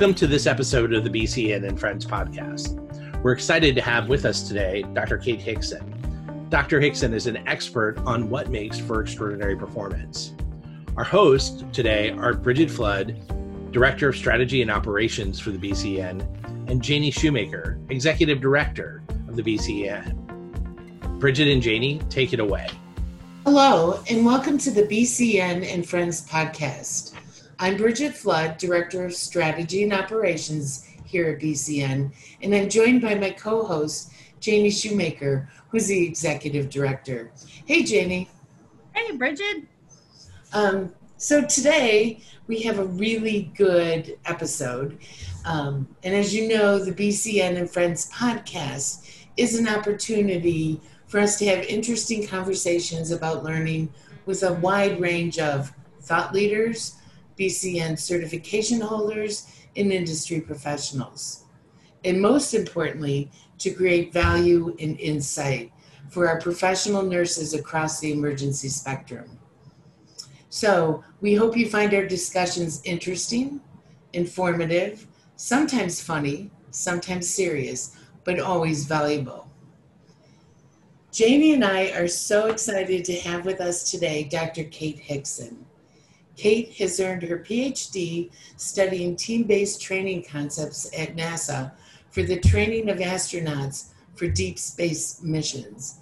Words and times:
Welcome 0.00 0.14
to 0.14 0.26
this 0.26 0.46
episode 0.46 0.94
of 0.94 1.04
the 1.04 1.10
BCEN 1.10 1.68
and 1.68 1.78
Friends 1.78 2.06
podcast. 2.06 3.22
We're 3.22 3.32
excited 3.32 3.74
to 3.74 3.82
have 3.82 4.08
with 4.08 4.24
us 4.24 4.48
today 4.48 4.82
Dr. 4.94 5.18
Kate 5.18 5.40
Hixson. 5.40 6.48
Dr. 6.48 6.80
Hixson 6.80 7.12
is 7.12 7.26
an 7.26 7.46
expert 7.46 7.98
on 8.06 8.30
what 8.30 8.48
makes 8.48 8.78
for 8.78 9.02
extraordinary 9.02 9.58
performance. 9.58 10.32
Our 10.96 11.04
hosts 11.04 11.64
today 11.74 12.12
are 12.12 12.32
Bridget 12.32 12.70
Flood, 12.70 13.14
Director 13.72 14.08
of 14.08 14.16
Strategy 14.16 14.62
and 14.62 14.70
Operations 14.70 15.38
for 15.38 15.50
the 15.50 15.58
BCEN, 15.58 16.70
and 16.70 16.80
Janie 16.82 17.12
Schumaker, 17.12 17.78
Executive 17.90 18.40
Director 18.40 19.02
of 19.28 19.36
the 19.36 19.42
BCEN. 19.42 21.18
Bridget 21.18 21.46
and 21.46 21.60
Janie, 21.60 22.00
take 22.08 22.32
it 22.32 22.40
away. 22.40 22.68
Hello, 23.44 24.02
and 24.08 24.24
welcome 24.24 24.56
to 24.56 24.70
the 24.70 24.84
BCEN 24.84 25.70
and 25.70 25.86
Friends 25.86 26.26
podcast. 26.26 27.12
I'm 27.62 27.76
Bridget 27.76 28.14
Flood, 28.14 28.56
Director 28.56 29.04
of 29.04 29.12
Strategy 29.12 29.82
and 29.82 29.92
Operations 29.92 30.88
here 31.04 31.28
at 31.28 31.40
BCEN, 31.40 32.10
and 32.40 32.54
I'm 32.54 32.70
joined 32.70 33.02
by 33.02 33.16
my 33.16 33.32
co 33.32 33.66
host, 33.66 34.10
Janie 34.40 34.70
Schumaker, 34.70 35.46
who's 35.68 35.86
the 35.86 36.06
Executive 36.06 36.70
Director. 36.70 37.30
Hey, 37.66 37.82
Janie. 37.82 38.30
Hey, 38.94 39.14
Bridget. 39.14 39.64
Um, 40.54 40.94
so 41.18 41.44
today 41.44 42.22
we 42.46 42.62
have 42.62 42.78
a 42.78 42.86
really 42.86 43.52
good 43.54 44.18
episode. 44.24 44.98
Um, 45.44 45.86
and 46.02 46.14
as 46.14 46.34
you 46.34 46.48
know, 46.48 46.82
the 46.82 46.92
BCEN 46.92 47.58
and 47.58 47.70
Friends 47.70 48.10
podcast 48.10 49.26
is 49.36 49.58
an 49.58 49.68
opportunity 49.68 50.80
for 51.08 51.20
us 51.20 51.38
to 51.40 51.44
have 51.44 51.62
interesting 51.66 52.26
conversations 52.26 53.10
about 53.10 53.44
learning 53.44 53.92
with 54.24 54.44
a 54.44 54.54
wide 54.54 54.98
range 54.98 55.38
of 55.38 55.74
thought 56.00 56.32
leaders, 56.32 56.96
BCEN 57.40 57.98
certification 57.98 58.82
holders, 58.82 59.46
and 59.76 59.92
industry 59.92 60.40
professionals. 60.40 61.44
And 62.04 62.20
most 62.20 62.54
importantly, 62.54 63.30
to 63.58 63.70
create 63.70 64.12
value 64.12 64.76
and 64.80 64.98
insight 65.00 65.72
for 66.10 66.28
our 66.28 66.40
professional 66.40 67.02
nurses 67.02 67.54
across 67.54 68.00
the 68.00 68.12
emergency 68.12 68.68
spectrum. 68.68 69.38
So, 70.48 71.04
we 71.20 71.34
hope 71.34 71.56
you 71.56 71.68
find 71.68 71.94
our 71.94 72.06
discussions 72.06 72.82
interesting, 72.84 73.60
informative, 74.12 75.06
sometimes 75.36 76.02
funny, 76.02 76.50
sometimes 76.72 77.28
serious, 77.28 77.96
but 78.24 78.40
always 78.40 78.86
valuable. 78.86 79.48
Janie 81.12 81.54
and 81.54 81.64
I 81.64 81.90
are 81.92 82.08
so 82.08 82.48
excited 82.48 83.04
to 83.04 83.14
have 83.20 83.46
with 83.46 83.60
us 83.60 83.90
today 83.90 84.24
Dr. 84.24 84.64
Kate 84.64 85.00
Hixson. 85.00 85.56
Kate 86.40 86.72
has 86.76 86.98
earned 87.00 87.22
her 87.22 87.38
PhD 87.38 88.30
studying 88.56 89.14
team 89.14 89.42
based 89.42 89.82
training 89.82 90.24
concepts 90.26 90.90
at 90.96 91.14
NASA 91.14 91.70
for 92.08 92.22
the 92.22 92.40
training 92.40 92.88
of 92.88 92.96
astronauts 92.96 93.90
for 94.14 94.26
deep 94.26 94.58
space 94.58 95.20
missions. 95.22 95.98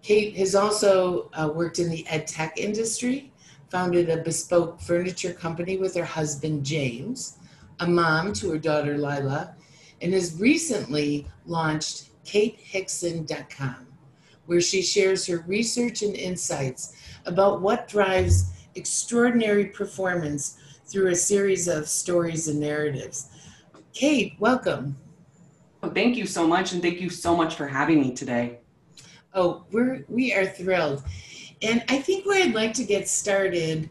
Kate 0.00 0.36
has 0.36 0.54
also 0.54 1.28
uh, 1.32 1.50
worked 1.52 1.80
in 1.80 1.90
the 1.90 2.06
ed 2.06 2.28
tech 2.28 2.56
industry, 2.56 3.32
founded 3.68 4.10
a 4.10 4.22
bespoke 4.22 4.80
furniture 4.80 5.32
company 5.32 5.76
with 5.76 5.96
her 5.96 6.04
husband 6.04 6.64
James, 6.64 7.38
a 7.80 7.86
mom 7.88 8.32
to 8.34 8.52
her 8.52 8.58
daughter 8.58 8.96
Lila, 8.96 9.56
and 10.00 10.12
has 10.12 10.38
recently 10.38 11.26
launched 11.46 12.10
katehixson.com, 12.24 13.88
where 14.46 14.60
she 14.60 14.82
shares 14.82 15.26
her 15.26 15.44
research 15.48 16.02
and 16.02 16.14
insights 16.14 16.94
about 17.26 17.60
what 17.60 17.88
drives 17.88 18.52
extraordinary 18.74 19.66
performance 19.66 20.58
through 20.86 21.08
a 21.08 21.14
series 21.14 21.68
of 21.68 21.88
stories 21.88 22.48
and 22.48 22.60
narratives. 22.60 23.28
Kate, 23.92 24.34
welcome. 24.38 24.96
Oh, 25.82 25.90
thank 25.90 26.16
you 26.16 26.26
so 26.26 26.46
much, 26.46 26.72
and 26.72 26.82
thank 26.82 27.00
you 27.00 27.10
so 27.10 27.36
much 27.36 27.54
for 27.54 27.66
having 27.66 28.00
me 28.00 28.14
today. 28.14 28.58
Oh, 29.34 29.64
we're 29.70 30.04
we 30.08 30.32
are 30.32 30.46
thrilled, 30.46 31.02
and 31.62 31.84
I 31.88 31.98
think 31.98 32.24
where 32.24 32.42
I'd 32.42 32.54
like 32.54 32.72
to 32.74 32.84
get 32.84 33.08
started 33.08 33.90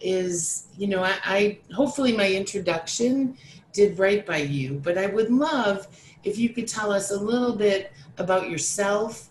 is, 0.00 0.66
you 0.76 0.86
know, 0.86 1.02
I, 1.02 1.14
I 1.24 1.58
hopefully 1.72 2.12
my 2.16 2.30
introduction 2.30 3.36
did 3.72 3.98
right 3.98 4.24
by 4.26 4.38
you, 4.38 4.80
but 4.82 4.98
I 4.98 5.06
would 5.06 5.30
love 5.30 5.86
if 6.24 6.38
you 6.38 6.50
could 6.50 6.68
tell 6.68 6.92
us 6.92 7.10
a 7.10 7.18
little 7.18 7.54
bit 7.54 7.92
about 8.18 8.50
yourself 8.50 9.29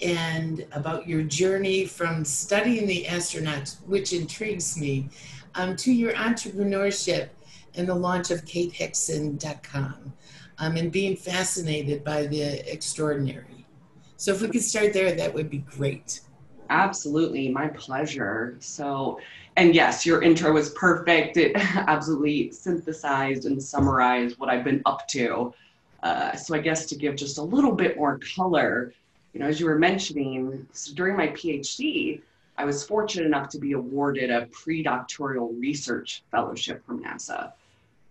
and 0.00 0.66
about 0.72 1.08
your 1.08 1.22
journey 1.22 1.84
from 1.84 2.24
studying 2.24 2.86
the 2.86 3.04
astronauts, 3.04 3.80
which 3.86 4.12
intrigues 4.12 4.78
me, 4.78 5.08
um, 5.54 5.76
to 5.76 5.92
your 5.92 6.12
entrepreneurship 6.14 7.28
and 7.74 7.88
the 7.88 7.94
launch 7.94 8.30
of 8.30 8.44
katehixson.com 8.44 10.12
um, 10.58 10.76
and 10.76 10.90
being 10.92 11.16
fascinated 11.16 12.04
by 12.04 12.26
the 12.26 12.42
extraordinary. 12.70 13.66
So, 14.16 14.32
if 14.32 14.42
we 14.42 14.48
could 14.48 14.62
start 14.62 14.92
there, 14.92 15.12
that 15.14 15.32
would 15.32 15.48
be 15.48 15.58
great. 15.58 16.20
Absolutely, 16.70 17.48
my 17.48 17.68
pleasure. 17.68 18.56
So, 18.60 19.20
and 19.56 19.74
yes, 19.74 20.04
your 20.04 20.22
intro 20.22 20.52
was 20.52 20.70
perfect. 20.70 21.36
It 21.36 21.52
absolutely 21.56 22.50
synthesized 22.50 23.46
and 23.46 23.62
summarized 23.62 24.38
what 24.38 24.48
I've 24.48 24.64
been 24.64 24.82
up 24.86 25.06
to. 25.08 25.54
Uh, 26.02 26.34
so, 26.34 26.54
I 26.54 26.58
guess 26.58 26.86
to 26.86 26.96
give 26.96 27.16
just 27.16 27.38
a 27.38 27.42
little 27.42 27.72
bit 27.72 27.96
more 27.96 28.18
color, 28.36 28.92
you 29.32 29.40
know, 29.40 29.46
as 29.46 29.60
you 29.60 29.66
were 29.66 29.78
mentioning, 29.78 30.66
so 30.72 30.94
during 30.94 31.16
my 31.16 31.28
PhD, 31.28 32.22
I 32.56 32.64
was 32.64 32.84
fortunate 32.84 33.26
enough 33.26 33.48
to 33.50 33.58
be 33.58 33.72
awarded 33.72 34.30
a 34.30 34.46
pre-doctoral 34.46 35.52
research 35.52 36.24
fellowship 36.30 36.84
from 36.84 37.02
NASA. 37.02 37.52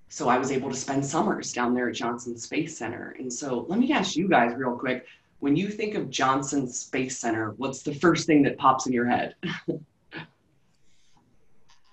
So 0.09 0.29
I 0.29 0.38
was 0.38 0.51
able 0.51 0.69
to 0.69 0.75
spend 0.75 1.06
summers 1.06 1.51
down 1.51 1.73
there 1.73 1.89
at 1.89 1.95
Johnson 1.95 2.38
Space 2.38 2.77
Center. 2.77 3.16
And 3.19 3.31
so 3.31 3.66
let 3.67 3.77
me 3.77 3.91
ask 3.91 4.16
you 4.16 4.29
guys 4.29 4.56
real 4.56 4.77
quick, 4.77 5.06
when 5.39 5.56
you 5.56 5.69
think 5.69 5.95
of 5.95 6.09
Johnson 6.09 6.67
Space 6.67 7.19
Center, 7.19 7.51
what's 7.57 7.83
the 7.83 7.94
first 7.94 8.25
thing 8.25 8.41
that 8.44 8.57
pops 8.57 8.88
in 8.88 8.94
your 8.94 9.06
head? 9.06 9.35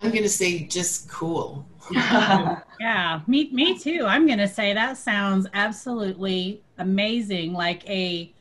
I'm 0.00 0.10
going 0.10 0.22
to 0.22 0.28
say 0.28 0.64
just 0.64 1.08
cool. 1.08 1.66
yeah, 1.90 3.20
me 3.26 3.50
me 3.52 3.78
too. 3.78 4.04
I'm 4.06 4.26
going 4.26 4.38
to 4.38 4.48
say 4.48 4.74
that 4.74 4.98
sounds 4.98 5.46
absolutely 5.54 6.62
amazing 6.78 7.52
like 7.54 7.88
a 7.88 8.32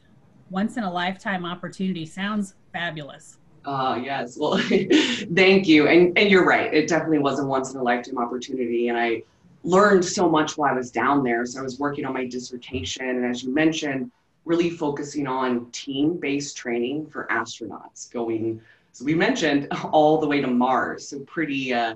once 0.49 0.77
in 0.77 0.83
a 0.83 0.91
lifetime 0.91 1.45
opportunity. 1.45 2.05
Sounds 2.05 2.55
fabulous. 2.71 3.37
Uh, 3.65 3.99
yes. 4.03 4.37
Well, 4.37 4.57
thank 5.35 5.67
you. 5.67 5.87
And, 5.87 6.17
and 6.17 6.29
you're 6.29 6.45
right. 6.45 6.73
It 6.73 6.89
definitely 6.89 7.19
was 7.19 7.39
a 7.39 7.45
once 7.45 7.73
in 7.73 7.79
a 7.79 7.83
lifetime 7.83 8.17
opportunity. 8.17 8.89
And 8.89 8.97
I 8.97 9.23
learned 9.63 10.03
so 10.03 10.29
much 10.29 10.57
while 10.57 10.71
I 10.71 10.75
was 10.75 10.91
down 10.91 11.23
there. 11.23 11.45
So 11.45 11.59
I 11.59 11.63
was 11.63 11.79
working 11.79 12.05
on 12.05 12.13
my 12.13 12.25
dissertation. 12.25 13.07
And 13.07 13.25
as 13.25 13.43
you 13.43 13.53
mentioned, 13.53 14.11
really 14.45 14.69
focusing 14.69 15.27
on 15.27 15.71
team 15.71 16.17
based 16.17 16.57
training 16.57 17.07
for 17.07 17.27
astronauts 17.31 18.11
going, 18.11 18.61
so 18.91 19.05
we 19.05 19.15
mentioned 19.15 19.67
all 19.91 20.19
the 20.19 20.27
way 20.27 20.41
to 20.41 20.47
Mars. 20.47 21.07
So 21.07 21.19
pretty, 21.21 21.73
uh, 21.73 21.95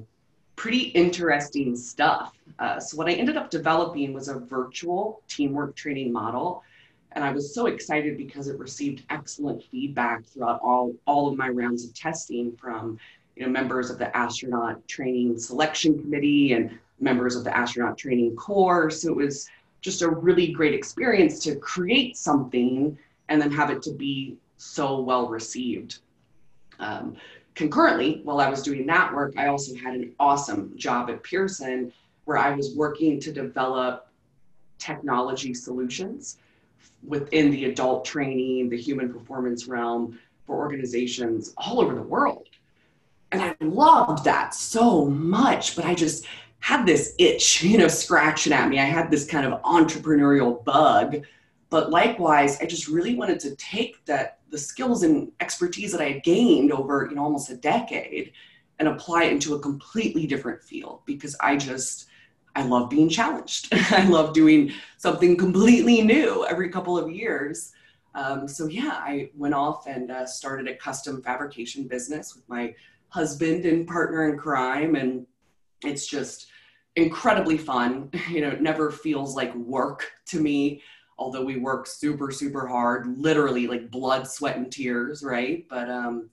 pretty 0.56 0.80
interesting 0.90 1.76
stuff. 1.76 2.34
Uh, 2.58 2.80
so 2.80 2.98
what 2.98 3.08
I 3.08 3.14
ended 3.14 3.38
up 3.38 3.50
developing 3.50 4.14
was 4.14 4.30
a 4.30 4.40
virtual 4.40 5.22
teamwork 5.28 5.76
training 5.76 6.12
model 6.12 6.64
and 7.18 7.26
I 7.26 7.32
was 7.32 7.52
so 7.52 7.66
excited 7.66 8.16
because 8.16 8.48
it 8.48 8.60
received 8.60 9.04
excellent 9.10 9.64
feedback 9.64 10.24
throughout 10.24 10.60
all, 10.62 10.94
all 11.08 11.28
of 11.28 11.36
my 11.36 11.50
rounds 11.50 11.84
of 11.84 11.92
testing 11.96 12.56
from 12.56 13.00
you 13.36 13.42
know, 13.42 13.50
members 13.50 13.90
of 13.90 13.98
the 13.98 14.16
astronaut 14.16 14.88
training 14.88 15.40
selection 15.40 16.00
committee 16.00 16.54
and 16.54 16.78
members 17.00 17.36
of 17.36 17.44
the 17.44 17.58
astronaut 17.58 17.98
training 17.98 18.36
corps. 18.36 18.92
So 18.92 19.10
it 19.10 19.16
was 19.16 19.50
just 19.82 20.04
a 20.04 20.08
really 20.08 20.52
great 20.52 20.76
experience 20.76 21.40
to 21.46 21.56
create 21.56 22.18
something 22.18 22.96
and 23.30 23.42
then 23.42 23.52
have 23.52 23.72
it 23.72 23.82
to 23.82 23.94
be 23.94 24.38
so 24.58 25.02
well 25.02 25.28
received. 25.28 25.98
Um, 26.78 27.16
concurrently, 27.56 28.22
while 28.26 28.40
I 28.40 28.48
was 28.48 28.62
doing 28.62 28.86
that 28.86 29.12
work, 29.12 29.34
I 29.38 29.48
also 29.48 29.76
had 29.76 29.96
an 29.96 30.14
awesome 30.20 30.72
job 30.76 31.10
at 31.10 31.24
Pearson 31.24 31.92
where 32.26 32.38
I 32.38 32.52
was 32.52 32.76
working 32.76 33.20
to 33.22 33.34
develop 33.34 34.08
technology 34.78 35.56
solutions 35.56 36.38
within 37.06 37.52
the 37.52 37.66
adult 37.66 38.06
training, 38.06 38.70
the 38.70 38.78
human 38.78 39.12
performance 39.12 39.68
realm 39.68 40.20
for 40.46 40.58
organizations 40.58 41.54
all 41.58 41.82
over 41.82 41.94
the 41.94 42.02
world. 42.02 42.48
And 43.32 43.42
I 43.42 43.56
loved 43.60 44.24
that 44.24 44.54
so 44.54 45.06
much, 45.06 45.76
but 45.76 45.86
I 45.86 45.94
just 45.94 46.26
had 46.60 46.86
this 46.86 47.14
itch, 47.18 47.64
you 47.64 47.78
know, 47.78 47.88
scratching 47.88 48.54
at 48.54 48.70
me. 48.70 48.80
I 48.80 48.86
had 48.86 49.12
this 49.12 49.26
kind 49.26 49.46
of 49.46 49.62
entrepreneurial 49.64 50.64
bug. 50.64 51.24
But 51.70 51.90
likewise, 51.90 52.60
I 52.62 52.66
just 52.66 52.88
really 52.88 53.16
wanted 53.16 53.42
to 53.42 53.56
take 53.58 54.04
that 54.06 54.40
the 54.50 54.58
skills 54.58 55.04
and 55.04 55.32
expertise 55.42 55.92
that 55.92 56.00
I 56.00 56.12
had 56.12 56.24
gained 56.24 56.72
over, 56.72 57.08
you 57.10 57.16
know, 57.16 57.24
almost 57.24 57.50
a 57.50 57.58
decade 57.58 58.32
and 58.80 58.88
apply 58.88 59.24
it 59.24 59.34
into 59.34 59.56
a 59.56 59.60
completely 59.60 60.26
different 60.26 60.64
field 60.64 61.02
because 61.06 61.36
I 61.42 61.58
just 61.58 62.08
I 62.58 62.64
love 62.64 62.90
being 62.90 63.08
challenged. 63.08 63.68
I 63.72 64.08
love 64.08 64.34
doing 64.34 64.72
something 64.98 65.38
completely 65.38 66.02
new 66.02 66.44
every 66.48 66.70
couple 66.70 66.98
of 66.98 67.12
years. 67.12 67.72
Um, 68.16 68.48
so 68.48 68.66
yeah, 68.66 68.94
I 68.96 69.30
went 69.36 69.54
off 69.54 69.86
and 69.86 70.10
uh, 70.10 70.26
started 70.26 70.68
a 70.68 70.76
custom 70.76 71.22
fabrication 71.22 71.88
business 71.88 72.36
with 72.36 72.50
my 72.50 72.74
husband 73.10 73.66
and 73.66 73.88
partner 73.88 74.28
in 74.28 74.40
crime, 74.40 74.96
and 74.96 75.28
it's 75.84 76.08
just 76.08 76.48
incredibly 76.96 77.60
fun. 77.60 78.10
You 78.30 78.42
know, 78.42 78.50
it 78.50 78.62
never 78.62 78.90
feels 78.90 79.36
like 79.36 79.54
work 79.56 80.12
to 80.30 80.42
me, 80.42 80.82
although 81.20 81.46
we 81.46 81.58
work 81.58 81.86
super, 81.86 82.32
super 82.32 82.66
hard, 82.66 83.20
literally 83.20 83.68
like 83.68 83.92
blood, 83.92 84.28
sweat, 84.28 84.58
and 84.58 84.72
tears, 84.72 85.24
right? 85.24 85.64
But, 85.70 85.92
um, 85.92 86.32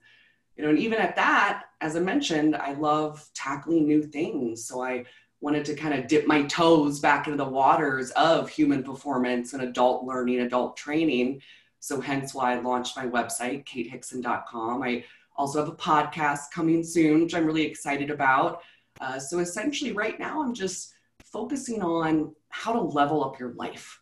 you 0.57 0.63
know, 0.63 0.71
and 0.71 0.79
even 0.79 0.97
at 0.97 1.15
that, 1.17 1.65
as 1.81 1.95
I 1.95 1.99
mentioned, 1.99 2.55
I 2.55 2.73
love 2.73 3.29
tackling 3.35 3.85
new 3.85 4.01
things. 4.01 4.65
So 4.65 4.81
I 4.83 5.05
wanted 5.45 5.63
to 5.63 5.75
kind 5.75 5.93
of 5.93 6.07
dip 6.07 6.25
my 6.25 6.41
toes 6.45 6.99
back 6.99 7.27
into 7.27 7.37
the 7.37 7.47
waters 7.47 8.09
of 8.11 8.49
human 8.49 8.81
performance 8.81 9.53
and 9.53 9.61
adult 9.61 10.03
learning, 10.03 10.39
adult 10.39 10.75
training. 10.75 11.39
So 11.79 12.01
hence 12.01 12.33
why 12.33 12.53
I 12.53 12.59
launched 12.61 12.97
my 12.97 13.05
website, 13.05 13.63
katehixson.com. 13.63 14.81
I 14.81 15.05
also 15.35 15.59
have 15.59 15.71
a 15.71 15.75
podcast 15.75 16.49
coming 16.51 16.83
soon, 16.83 17.21
which 17.21 17.35
I'm 17.35 17.45
really 17.45 17.63
excited 17.63 18.09
about. 18.09 18.63
Uh, 18.99 19.19
so 19.19 19.37
essentially, 19.37 19.91
right 19.91 20.19
now, 20.19 20.41
I'm 20.41 20.55
just 20.55 20.95
focusing 21.23 21.83
on 21.83 22.33
how 22.49 22.73
to 22.73 22.81
level 22.81 23.23
up 23.23 23.39
your 23.39 23.53
life. 23.53 24.01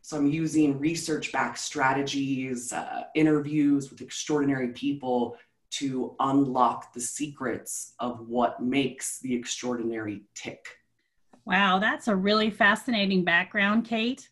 So 0.00 0.16
I'm 0.16 0.26
using 0.26 0.78
research 0.78 1.32
backed 1.32 1.58
strategies, 1.58 2.72
uh, 2.72 3.02
interviews 3.14 3.90
with 3.90 4.00
extraordinary 4.00 4.68
people 4.68 5.36
to 5.72 6.16
unlock 6.18 6.94
the 6.94 7.00
secrets 7.02 7.92
of 7.98 8.26
what 8.26 8.62
makes 8.62 9.18
the 9.18 9.34
extraordinary 9.34 10.22
tick. 10.34 10.77
Wow, 11.48 11.78
that's 11.78 12.08
a 12.08 12.14
really 12.14 12.50
fascinating 12.50 13.24
background, 13.24 13.86
Kate. 13.86 14.28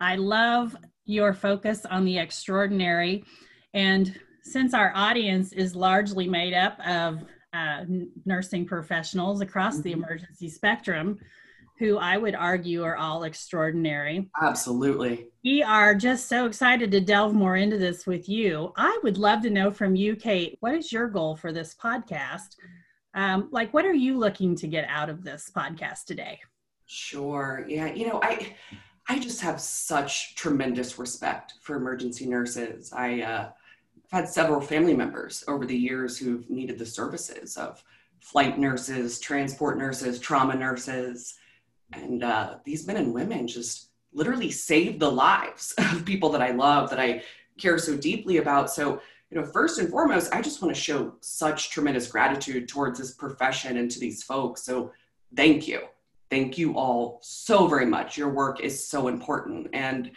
I 0.00 0.16
love 0.16 0.76
your 1.06 1.32
focus 1.32 1.86
on 1.86 2.04
the 2.04 2.18
extraordinary. 2.18 3.24
And 3.72 4.14
since 4.42 4.74
our 4.74 4.92
audience 4.94 5.54
is 5.54 5.74
largely 5.74 6.28
made 6.28 6.52
up 6.52 6.78
of 6.86 7.24
uh, 7.54 7.84
nursing 8.26 8.66
professionals 8.66 9.40
across 9.40 9.76
mm-hmm. 9.76 9.82
the 9.84 9.92
emergency 9.92 10.50
spectrum, 10.50 11.18
who 11.78 11.96
I 11.96 12.18
would 12.18 12.34
argue 12.34 12.82
are 12.82 12.98
all 12.98 13.22
extraordinary. 13.22 14.28
Absolutely. 14.38 15.28
We 15.42 15.62
are 15.62 15.94
just 15.94 16.28
so 16.28 16.44
excited 16.44 16.90
to 16.90 17.00
delve 17.00 17.32
more 17.32 17.56
into 17.56 17.78
this 17.78 18.06
with 18.06 18.28
you. 18.28 18.74
I 18.76 18.98
would 19.02 19.16
love 19.16 19.40
to 19.44 19.50
know 19.50 19.70
from 19.70 19.96
you, 19.96 20.16
Kate, 20.16 20.58
what 20.60 20.74
is 20.74 20.92
your 20.92 21.08
goal 21.08 21.34
for 21.34 21.50
this 21.50 21.74
podcast? 21.82 22.56
Um, 23.14 23.48
like, 23.52 23.72
what 23.72 23.86
are 23.86 23.94
you 23.94 24.18
looking 24.18 24.54
to 24.56 24.66
get 24.66 24.86
out 24.90 25.08
of 25.08 25.24
this 25.24 25.50
podcast 25.56 26.04
today? 26.04 26.40
Sure. 26.88 27.64
Yeah. 27.68 27.92
You 27.92 28.08
know, 28.08 28.20
I. 28.22 28.56
I 29.10 29.18
just 29.18 29.40
have 29.40 29.58
such 29.58 30.34
tremendous 30.34 30.98
respect 30.98 31.54
for 31.62 31.76
emergency 31.76 32.26
nurses. 32.26 32.92
I, 32.92 33.22
uh, 33.22 33.48
I've 34.12 34.20
had 34.20 34.28
several 34.28 34.60
family 34.60 34.94
members 34.94 35.44
over 35.48 35.64
the 35.64 35.74
years 35.76 36.18
who've 36.18 36.48
needed 36.50 36.78
the 36.78 36.84
services 36.84 37.56
of 37.56 37.82
flight 38.20 38.58
nurses, 38.58 39.18
transport 39.18 39.78
nurses, 39.78 40.18
trauma 40.18 40.54
nurses, 40.54 41.38
and 41.94 42.22
uh, 42.22 42.56
these 42.64 42.86
men 42.86 42.98
and 42.98 43.14
women 43.14 43.46
just 43.46 43.88
literally 44.12 44.50
saved 44.50 45.00
the 45.00 45.10
lives 45.10 45.74
of 45.78 46.04
people 46.04 46.28
that 46.30 46.42
I 46.42 46.50
love, 46.50 46.90
that 46.90 47.00
I 47.00 47.22
care 47.58 47.78
so 47.78 47.96
deeply 47.96 48.36
about. 48.36 48.70
So, 48.70 49.00
you 49.30 49.40
know, 49.40 49.46
first 49.46 49.78
and 49.78 49.88
foremost, 49.88 50.34
I 50.34 50.42
just 50.42 50.60
want 50.60 50.74
to 50.74 50.80
show 50.80 51.14
such 51.20 51.70
tremendous 51.70 52.08
gratitude 52.10 52.68
towards 52.68 52.98
this 52.98 53.14
profession 53.14 53.78
and 53.78 53.90
to 53.90 54.00
these 54.00 54.22
folks. 54.22 54.62
So, 54.62 54.92
thank 55.34 55.66
you. 55.66 55.80
Thank 56.30 56.58
you 56.58 56.76
all 56.76 57.20
so 57.22 57.66
very 57.66 57.86
much. 57.86 58.16
Your 58.16 58.28
work 58.28 58.60
is 58.60 58.86
so 58.86 59.08
important. 59.08 59.68
And, 59.72 60.10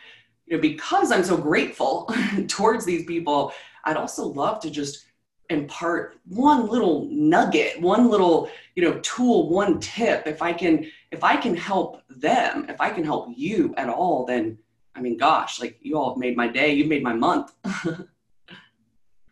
you 0.46 0.58
know, 0.58 0.62
because 0.62 1.12
I'm 1.12 1.24
so 1.24 1.38
grateful 1.38 2.14
towards 2.48 2.86
these 2.86 3.06
people, 3.06 3.54
I'd 3.86 3.98
also 3.98 4.26
love 4.26 4.60
to 4.62 4.70
just 4.70 5.06
impart 5.52 6.18
one 6.26 6.68
little 6.68 7.08
nugget 7.12 7.80
one 7.82 8.10
little 8.10 8.50
you 8.76 8.84
know 8.84 8.98
tool 9.00 9.50
one 9.50 9.80
tip 9.82 10.26
if 10.26 10.42
i 10.42 10.54
can 10.54 10.90
if 11.12 11.26
i 11.26 11.36
can 11.36 11.56
help 11.56 12.02
them 12.10 12.66
if 12.70 12.80
i 12.80 12.90
can 12.90 13.04
help 13.04 13.28
you 13.36 13.74
at 13.76 13.90
all 13.90 14.26
then 14.26 14.58
i 14.96 15.02
mean 15.02 15.18
gosh 15.18 15.60
like 15.60 15.78
you 15.82 15.98
all 15.98 16.12
have 16.12 16.18
made 16.18 16.38
my 16.38 16.48
day 16.48 16.74
you've 16.74 16.88
made 16.88 17.04
my 17.04 17.14
month 17.14 17.52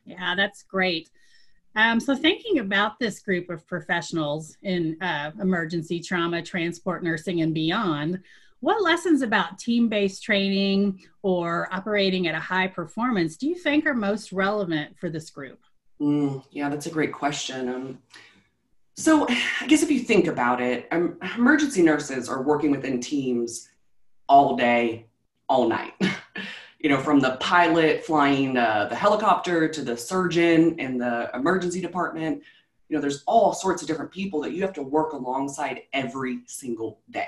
yeah 0.06 0.36
that's 0.36 0.64
great 0.64 1.10
um, 1.80 2.00
so 2.00 2.16
thinking 2.16 2.60
about 2.60 3.00
this 3.00 3.20
group 3.20 3.50
of 3.50 3.66
professionals 3.68 4.58
in 4.64 4.98
uh, 5.02 5.32
emergency 5.42 6.00
trauma 6.00 6.42
transport 6.42 7.04
nursing 7.04 7.42
and 7.42 7.54
beyond 7.54 8.20
what 8.62 8.84
lessons 8.84 9.22
about 9.22 9.58
team-based 9.58 10.22
training 10.22 11.02
or 11.24 11.70
operating 11.72 12.28
at 12.28 12.36
a 12.36 12.40
high 12.40 12.68
performance 12.68 13.38
do 13.38 13.48
you 13.48 13.56
think 13.56 13.86
are 13.86 13.94
most 13.94 14.32
relevant 14.32 14.98
for 15.00 15.10
this 15.10 15.30
group 15.30 15.60
Mm, 16.02 16.44
yeah, 16.52 16.70
that's 16.70 16.86
a 16.86 16.92
great 16.92 17.12
question. 17.12 17.70
Um, 17.70 18.00
so, 18.96 19.28
I 19.30 19.66
guess 19.68 19.84
if 19.84 19.92
you 19.92 20.00
think 20.00 20.28
about 20.28 20.62
it, 20.62 20.88
um, 20.92 21.18
emergency 21.36 21.82
nurses 21.82 22.28
are 22.28 22.42
working 22.42 22.72
within 22.72 23.00
teams 23.00 23.70
all 24.28 24.56
day, 24.56 25.08
all 25.48 25.68
night. 25.68 25.94
you 26.80 26.90
know, 26.90 26.98
from 26.98 27.20
the 27.20 27.38
pilot 27.42 28.04
flying 28.06 28.58
uh, 28.58 28.88
the 28.90 28.96
helicopter 28.96 29.68
to 29.68 29.82
the 29.82 29.98
surgeon 29.98 30.80
in 30.80 30.98
the 30.98 31.30
emergency 31.34 31.82
department. 31.82 32.42
You 32.88 32.96
know, 32.96 33.02
there's 33.02 33.24
all 33.28 33.54
sorts 33.54 33.82
of 33.82 33.88
different 33.88 34.12
people 34.12 34.42
that 34.42 34.54
you 34.54 34.62
have 34.62 34.74
to 34.74 34.82
work 34.82 35.14
alongside 35.14 35.84
every 35.94 36.40
single 36.46 37.00
day. 37.12 37.28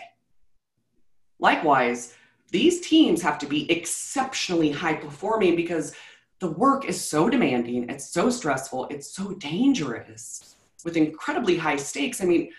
Likewise, 1.40 2.16
these 2.50 2.82
teams 2.82 3.22
have 3.22 3.38
to 3.40 3.46
be 3.46 3.70
exceptionally 3.72 4.72
high 4.72 4.94
performing 4.94 5.56
because 5.56 5.94
the 6.40 6.52
work 6.52 6.86
is 6.86 7.00
so 7.00 7.30
demanding, 7.30 7.90
it's 7.90 8.10
so 8.10 8.30
stressful, 8.30 8.88
it's 8.90 9.14
so 9.14 9.34
dangerous 9.34 10.56
with 10.84 10.98
incredibly 10.98 11.58
high 11.58 11.76
stakes. 11.76 12.22
I 12.22 12.26
mean, 12.26 12.52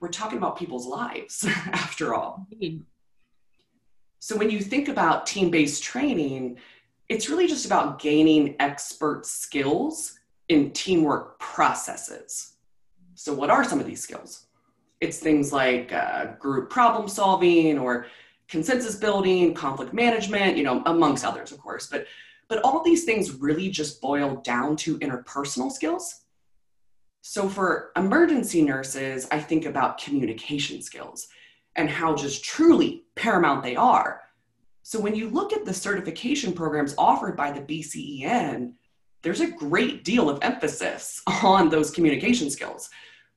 we're 0.00 0.08
talking 0.08 0.38
about 0.38 0.58
people's 0.58 0.86
lives 0.86 1.44
after 1.72 2.14
all. 2.14 2.46
So 4.20 4.36
when 4.36 4.50
you 4.50 4.60
think 4.60 4.88
about 4.88 5.26
team 5.26 5.50
based 5.50 5.82
training, 5.82 6.58
it's 7.08 7.28
really 7.28 7.46
just 7.46 7.66
about 7.66 8.00
gaining 8.00 8.56
expert 8.60 9.24
skills 9.24 10.18
in 10.48 10.72
teamwork 10.72 11.38
processes. 11.38 12.54
So, 13.14 13.32
what 13.32 13.50
are 13.50 13.64
some 13.64 13.80
of 13.80 13.86
these 13.86 14.02
skills? 14.02 14.46
It's 15.00 15.18
things 15.18 15.52
like 15.52 15.92
uh, 15.92 16.32
group 16.38 16.70
problem 16.70 17.08
solving 17.08 17.78
or 17.78 18.06
consensus 18.48 18.96
building, 18.96 19.54
conflict 19.54 19.92
management, 19.92 20.56
you 20.56 20.64
know, 20.64 20.82
amongst 20.86 21.24
others, 21.24 21.52
of 21.52 21.58
course. 21.58 21.86
But 21.86 22.06
but 22.48 22.62
all 22.62 22.82
these 22.82 23.04
things 23.04 23.32
really 23.32 23.70
just 23.70 24.00
boil 24.00 24.36
down 24.36 24.74
to 24.76 24.98
interpersonal 25.00 25.70
skills. 25.70 26.22
So 27.20 27.48
for 27.48 27.90
emergency 27.94 28.62
nurses, 28.62 29.28
I 29.30 29.38
think 29.38 29.66
about 29.66 29.98
communication 29.98 30.80
skills 30.80 31.28
and 31.76 31.88
how 31.88 32.14
just 32.14 32.44
truly 32.44 33.04
paramount 33.14 33.62
they 33.62 33.76
are. 33.76 34.22
So 34.82 34.98
when 34.98 35.14
you 35.14 35.28
look 35.28 35.52
at 35.52 35.64
the 35.64 35.74
certification 35.74 36.52
programs 36.52 36.94
offered 36.96 37.36
by 37.36 37.52
the 37.52 37.60
BCEN, 37.60 38.72
there's 39.22 39.40
a 39.40 39.50
great 39.50 40.04
deal 40.04 40.30
of 40.30 40.38
emphasis 40.42 41.22
on 41.42 41.68
those 41.68 41.90
communication 41.90 42.50
skills. 42.50 42.88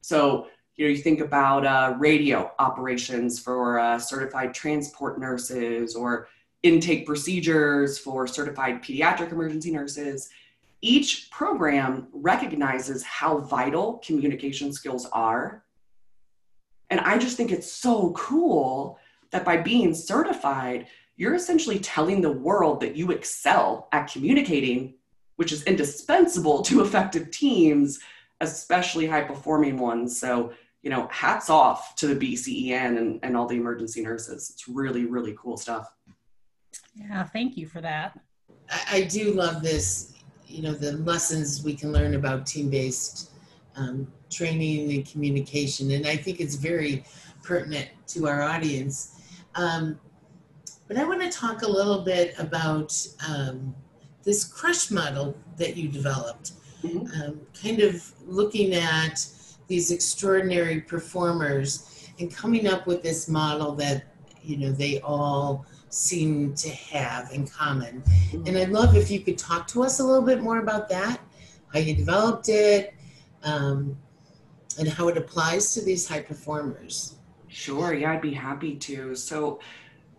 So 0.02 0.48
you 0.76 0.86
know, 0.86 0.92
you 0.92 0.98
think 0.98 1.20
about 1.20 1.66
uh, 1.66 1.96
radio 2.00 2.52
operations 2.60 3.40
for 3.40 3.80
uh, 3.80 4.00
certified 4.00 4.54
transport 4.54 5.20
nurses 5.20 5.96
or 5.96 6.28
intake 6.64 7.06
procedures 7.06 7.98
for 7.98 8.28
certified 8.28 8.82
pediatric 8.82 9.32
emergency 9.32 9.72
nurses. 9.72 10.30
Each 10.82 11.30
program 11.30 12.08
recognizes 12.14 13.04
how 13.04 13.40
vital 13.40 14.02
communication 14.06 14.72
skills 14.74 15.08
are. 15.12 15.64
And 16.92 17.00
I 17.00 17.18
just 17.18 17.38
think 17.38 17.52
it's 17.52 17.72
so 17.72 18.12
cool 18.12 19.00
that 19.32 19.46
by 19.46 19.58
being 19.58 19.96
certified, 19.96 20.88
you're 21.16 21.36
essentially 21.36 21.80
telling 21.80 22.22
the 22.22 22.32
world 22.32 22.82
that 22.82 22.96
you 22.98 23.12
excel 23.12 23.88
at 23.94 24.12
communicating, 24.12 24.96
which 25.38 25.54
is 25.54 25.64
indispensable 25.64 26.62
to 26.64 26.82
effective 26.82 27.32
teams, 27.32 28.00
especially 28.42 29.08
high 29.08 29.24
performing 29.24 29.78
ones. 29.78 30.20
So, 30.20 30.52
you 30.84 30.90
know, 30.90 31.08
hats 31.12 31.50
off 31.50 31.96
to 31.96 32.08
the 32.08 32.16
BCEN 32.16 32.98
and, 32.98 33.20
and 33.24 33.38
all 33.38 33.48
the 33.48 33.56
emergency 33.56 34.02
nurses. 34.02 34.50
It's 34.54 34.68
really, 34.68 35.06
really 35.06 35.34
cool 35.40 35.56
stuff. 35.56 35.94
Yeah, 36.94 37.24
thank 37.24 37.56
you 37.56 37.68
for 37.68 37.80
that. 37.82 38.20
I, 38.70 38.98
I 38.98 39.02
do 39.04 39.32
love 39.32 39.62
this, 39.62 40.16
you 40.46 40.62
know, 40.62 40.74
the 40.74 40.94
lessons 40.94 41.64
we 41.64 41.74
can 41.74 41.94
learn 41.94 42.16
about 42.16 42.46
team 42.46 42.70
based 42.70 43.31
um, 43.76 44.12
training 44.30 44.92
and 44.94 45.06
communication. 45.06 45.92
And 45.92 46.08
I 46.08 46.16
think 46.16 46.40
it's 46.40 46.56
very 46.56 47.04
pertinent 47.44 47.90
to 48.08 48.28
our 48.28 48.42
audience. 48.42 49.22
Um, 49.56 50.00
but 50.88 50.98
I 50.98 51.06
want 51.06 51.22
to 51.22 51.30
talk 51.30 51.62
a 51.62 51.68
little 51.68 52.02
bit 52.02 52.36
about 52.38 52.96
um, 53.28 53.76
this 54.24 54.44
crush 54.44 54.92
model 54.92 55.38
that 55.58 55.78
you 55.78 55.88
developed, 55.88 56.54
mm-hmm. 56.84 57.22
um, 57.22 57.42
kind 57.62 57.82
of 57.82 58.12
looking 58.26 58.74
at 58.74 59.26
these 59.68 59.92
extraordinary 59.92 60.82
performers 60.82 62.10
and 62.20 62.34
coming 62.34 62.68
up 62.68 62.88
with 62.88 63.02
this 63.02 63.28
model 63.28 63.74
that 63.76 64.04
you 64.44 64.58
know 64.58 64.72
they 64.72 65.00
all 65.00 65.66
seem 65.90 66.54
to 66.56 66.70
have 66.70 67.32
in 67.32 67.48
common. 67.48 68.04
And 68.46 68.58
I'd 68.58 68.70
love 68.70 68.96
if 68.96 69.10
you 69.12 69.22
could 69.22 69.38
talk 69.38 69.68
to 69.70 69.84
us 69.84 70.00
a 70.00 70.04
little 70.04 70.26
bit 70.26 70.42
more 70.42 70.60
about 70.60 70.90
that, 70.90 71.20
how 71.74 71.80
you 71.80 71.96
developed 71.96 72.50
it, 72.50 72.94
um, 73.44 73.98
and 74.80 74.88
how 74.88 75.08
it 75.08 75.18
applies 75.18 75.74
to 75.74 75.82
these 75.84 76.08
high 76.08 76.22
performers. 76.22 77.16
Sure, 77.48 77.94
yeah, 77.94 78.12
I'd 78.12 78.22
be 78.22 78.34
happy 78.34 78.76
to. 78.78 79.16
So, 79.16 79.60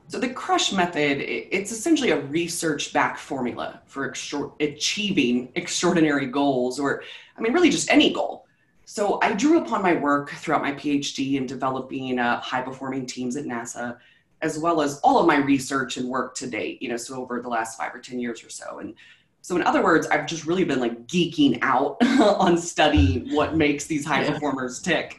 so 0.08 0.18
the 0.18 0.28
crush 0.28 0.72
method, 0.72 1.22
it's 1.22 1.72
essentially 1.72 2.10
a 2.10 2.20
research-backed 2.20 3.18
formula 3.18 3.80
for 3.86 4.08
extra- 4.08 4.52
achieving 4.60 5.50
extraordinary 5.54 6.26
goals, 6.26 6.78
or 6.78 7.02
I 7.36 7.40
mean, 7.40 7.54
really 7.54 7.70
just 7.70 7.90
any 7.90 8.12
goal. 8.12 8.46
So 8.84 9.18
I 9.22 9.32
drew 9.32 9.62
upon 9.62 9.80
my 9.80 9.94
work 9.94 10.30
throughout 10.30 10.60
my 10.60 10.72
PhD 10.72 11.36
in 11.36 11.46
developing 11.46 12.18
uh, 12.18 12.40
high-performing 12.40 13.06
teams 13.06 13.36
at 13.36 13.46
NASA, 13.46 13.96
as 14.42 14.58
well 14.58 14.82
as 14.82 15.00
all 15.00 15.18
of 15.18 15.26
my 15.26 15.36
research 15.36 15.96
and 15.96 16.08
work 16.08 16.34
to 16.34 16.46
date. 16.46 16.82
You 16.82 16.90
know, 16.90 16.98
so 16.98 17.14
over 17.22 17.40
the 17.40 17.48
last 17.48 17.78
five 17.78 17.94
or 17.94 18.00
ten 18.00 18.18
years 18.18 18.44
or 18.44 18.50
so, 18.50 18.80
and 18.80 18.94
so 19.42 19.56
in 19.56 19.62
other 19.62 19.82
words, 19.82 20.06
I've 20.06 20.26
just 20.26 20.46
really 20.46 20.64
been 20.64 20.78
like 20.78 21.06
geeking 21.08 21.58
out 21.62 21.96
on 22.20 22.56
studying 22.56 23.34
what 23.34 23.56
makes 23.56 23.86
these 23.86 24.06
high 24.06 24.24
performers 24.24 24.80
tick. 24.80 25.18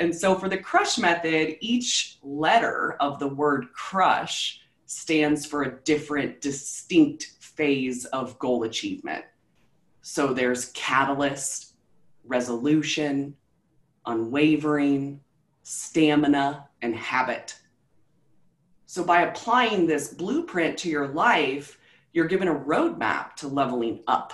And 0.00 0.14
so 0.14 0.34
for 0.34 0.50
the 0.50 0.58
crush 0.58 0.98
method, 0.98 1.56
each 1.60 2.18
letter 2.22 2.96
of 3.00 3.18
the 3.18 3.28
word 3.28 3.72
crush 3.72 4.60
stands 4.84 5.46
for 5.46 5.62
a 5.62 5.80
different, 5.80 6.42
distinct 6.42 7.32
phase 7.40 8.04
of 8.06 8.38
goal 8.38 8.64
achievement. 8.64 9.24
So 10.02 10.34
there's 10.34 10.66
catalyst, 10.74 11.72
resolution, 12.26 13.34
unwavering, 14.04 15.20
stamina, 15.62 16.68
and 16.82 16.94
habit. 16.94 17.58
So 18.84 19.04
by 19.04 19.22
applying 19.22 19.86
this 19.86 20.12
blueprint 20.12 20.76
to 20.80 20.90
your 20.90 21.08
life, 21.08 21.78
you're 22.14 22.26
given 22.26 22.48
a 22.48 22.54
roadmap 22.54 23.34
to 23.36 23.48
leveling 23.48 24.00
up. 24.06 24.32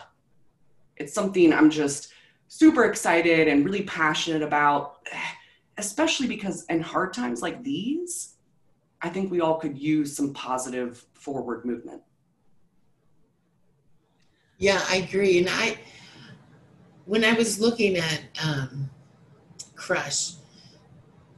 It's 0.96 1.12
something 1.12 1.52
I'm 1.52 1.70
just 1.70 2.12
super 2.46 2.84
excited 2.84 3.48
and 3.48 3.64
really 3.64 3.82
passionate 3.82 4.42
about 4.42 5.00
especially 5.80 6.28
because 6.28 6.64
in 6.66 6.80
hard 6.80 7.12
times 7.12 7.40
like 7.42 7.64
these, 7.64 8.34
I 9.02 9.08
think 9.08 9.30
we 9.30 9.40
all 9.40 9.58
could 9.58 9.78
use 9.78 10.14
some 10.14 10.32
positive 10.34 11.04
forward 11.14 11.64
movement. 11.64 12.02
Yeah, 14.58 14.80
I 14.90 14.96
agree. 14.96 15.38
And 15.38 15.48
I, 15.50 15.78
when 17.06 17.24
I 17.24 17.32
was 17.32 17.58
looking 17.58 17.96
at 17.96 18.20
um, 18.44 18.90
Crush, 19.74 20.32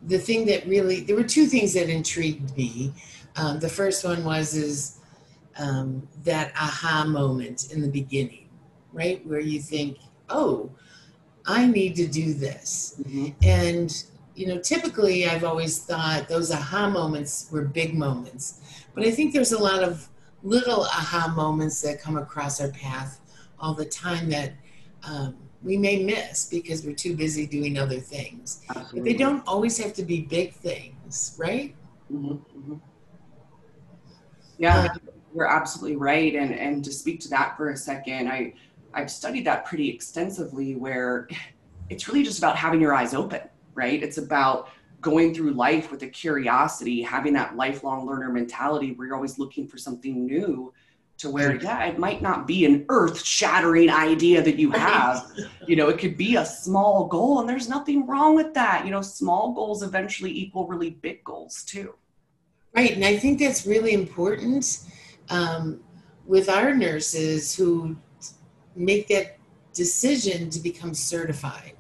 the 0.03 0.19
thing 0.19 0.45
that 0.47 0.67
really, 0.67 1.01
there 1.03 1.15
were 1.15 1.23
two 1.23 1.47
things 1.47 1.75
that 1.75 1.89
intrigued 1.89 2.57
me. 2.57 2.93
Um, 3.37 3.61
the 3.61 3.69
first 3.69 4.05
one 4.05 4.25
was 4.25 4.55
is 4.55 4.99
um, 5.59 6.07
that 6.25 6.53
aha 6.57 7.05
moment 7.05 7.73
in 7.73 7.81
the 7.81 7.89
beginning, 7.89 8.49
right, 8.93 9.25
where 9.27 9.41
you 9.41 9.61
think, 9.61 9.99
oh, 10.29 10.71
I 11.47 11.67
need 11.67 11.97
to 11.97 12.07
do 12.07 12.35
this, 12.35 13.01
mm-hmm. 13.03 13.29
and 13.43 14.05
you 14.35 14.47
know, 14.47 14.59
typically 14.59 15.27
I've 15.27 15.45
always 15.45 15.79
thought 15.81 16.29
those 16.29 16.51
aha 16.51 16.89
moments 16.89 17.49
were 17.51 17.63
big 17.63 17.95
moments, 17.95 18.85
but 18.95 19.05
I 19.05 19.11
think 19.11 19.33
there's 19.33 19.53
a 19.53 19.63
lot 19.63 19.83
of 19.83 20.09
little 20.43 20.85
aha 20.85 21.33
moments 21.35 21.81
that 21.83 22.01
come 22.01 22.17
across 22.17 22.61
our 22.61 22.71
path 22.71 23.21
all 23.61 23.75
the 23.75 23.85
time 23.85 24.29
that 24.31 24.53
um, 25.05 25.37
we 25.63 25.77
may 25.77 26.03
miss 26.03 26.49
because 26.49 26.85
we're 26.85 26.95
too 26.95 27.17
busy 27.17 27.47
doing 27.47 27.79
other 27.79 28.01
things. 28.01 28.63
Absolutely. 28.71 29.01
But 29.01 29.05
they 29.05 29.15
don't 29.15 29.47
always 29.47 29.79
have 29.79 29.93
to 29.95 30.03
be 30.03 30.23
big 30.23 30.53
things, 30.53 31.37
right? 31.39 31.75
Mm-hmm. 32.13 32.33
Mm-hmm. 32.33 32.75
Yeah, 34.59 34.95
you're 35.35 35.49
absolutely 35.49 35.97
right. 35.97 36.35
And 36.35 36.55
and 36.55 36.85
to 36.85 36.93
speak 36.93 37.21
to 37.21 37.29
that 37.31 37.57
for 37.57 37.71
a 37.71 37.77
second, 37.77 38.29
I 38.29 38.55
I've 38.95 39.11
studied 39.11 39.47
that 39.47 39.65
pretty 39.65 39.89
extensively. 39.89 40.75
Where 40.77 41.29
it's 41.91 42.09
really 42.09 42.23
just 42.23 42.39
about 42.39 42.57
having 42.57 42.81
your 42.81 42.95
eyes 42.95 43.15
open 43.15 43.41
right? 43.75 44.03
It's 44.03 44.19
about 44.19 44.69
going 45.01 45.35
through 45.35 45.53
life 45.53 45.91
with 45.91 46.03
a 46.03 46.07
curiosity, 46.07 47.03
having 47.03 47.33
that 47.35 47.57
lifelong 47.57 48.07
learner 48.07 48.31
mentality 48.31 48.93
where 48.93 49.09
you're 49.09 49.17
always 49.17 49.39
looking 49.39 49.67
for 49.67 49.79
something 49.79 50.25
new 50.27 50.73
to 51.19 51.31
where, 51.31 51.53
mm-hmm. 51.53 51.65
yeah, 51.65 51.85
it 51.87 51.99
might 51.99 52.23
not 52.23 52.47
be 52.47 52.65
an 52.65 52.85
earth 52.89 53.23
shattering 53.23 53.91
idea 53.91 54.43
that 54.43 54.59
you 54.59 54.71
have. 54.71 55.31
you 55.67 55.77
know, 55.77 55.89
it 55.89 55.99
could 55.99 56.17
be 56.17 56.37
a 56.37 56.47
small 56.47 57.07
goal, 57.07 57.41
and 57.41 57.49
there's 57.49 57.69
nothing 57.69 58.07
wrong 58.07 58.35
with 58.35 58.55
that. 58.55 58.85
You 58.85 58.91
know, 58.91 59.03
small 59.03 59.53
goals 59.53 59.83
eventually 59.83 60.31
equal 60.31 60.67
really 60.67 60.91
big 60.91 61.23
goals 61.25 61.65
too. 61.65 61.95
Right. 62.75 62.93
And 62.93 63.05
I 63.05 63.19
think 63.19 63.39
that's 63.39 63.67
really 63.67 63.93
important 63.93 64.87
um, 65.33 65.81
with 66.27 66.49
our 66.49 66.75
nurses 66.75 67.55
who 67.55 67.97
make 68.77 69.09
that 69.09 69.39
decision 69.73 70.51
to 70.51 70.61
become 70.61 70.95
certified 70.95 71.77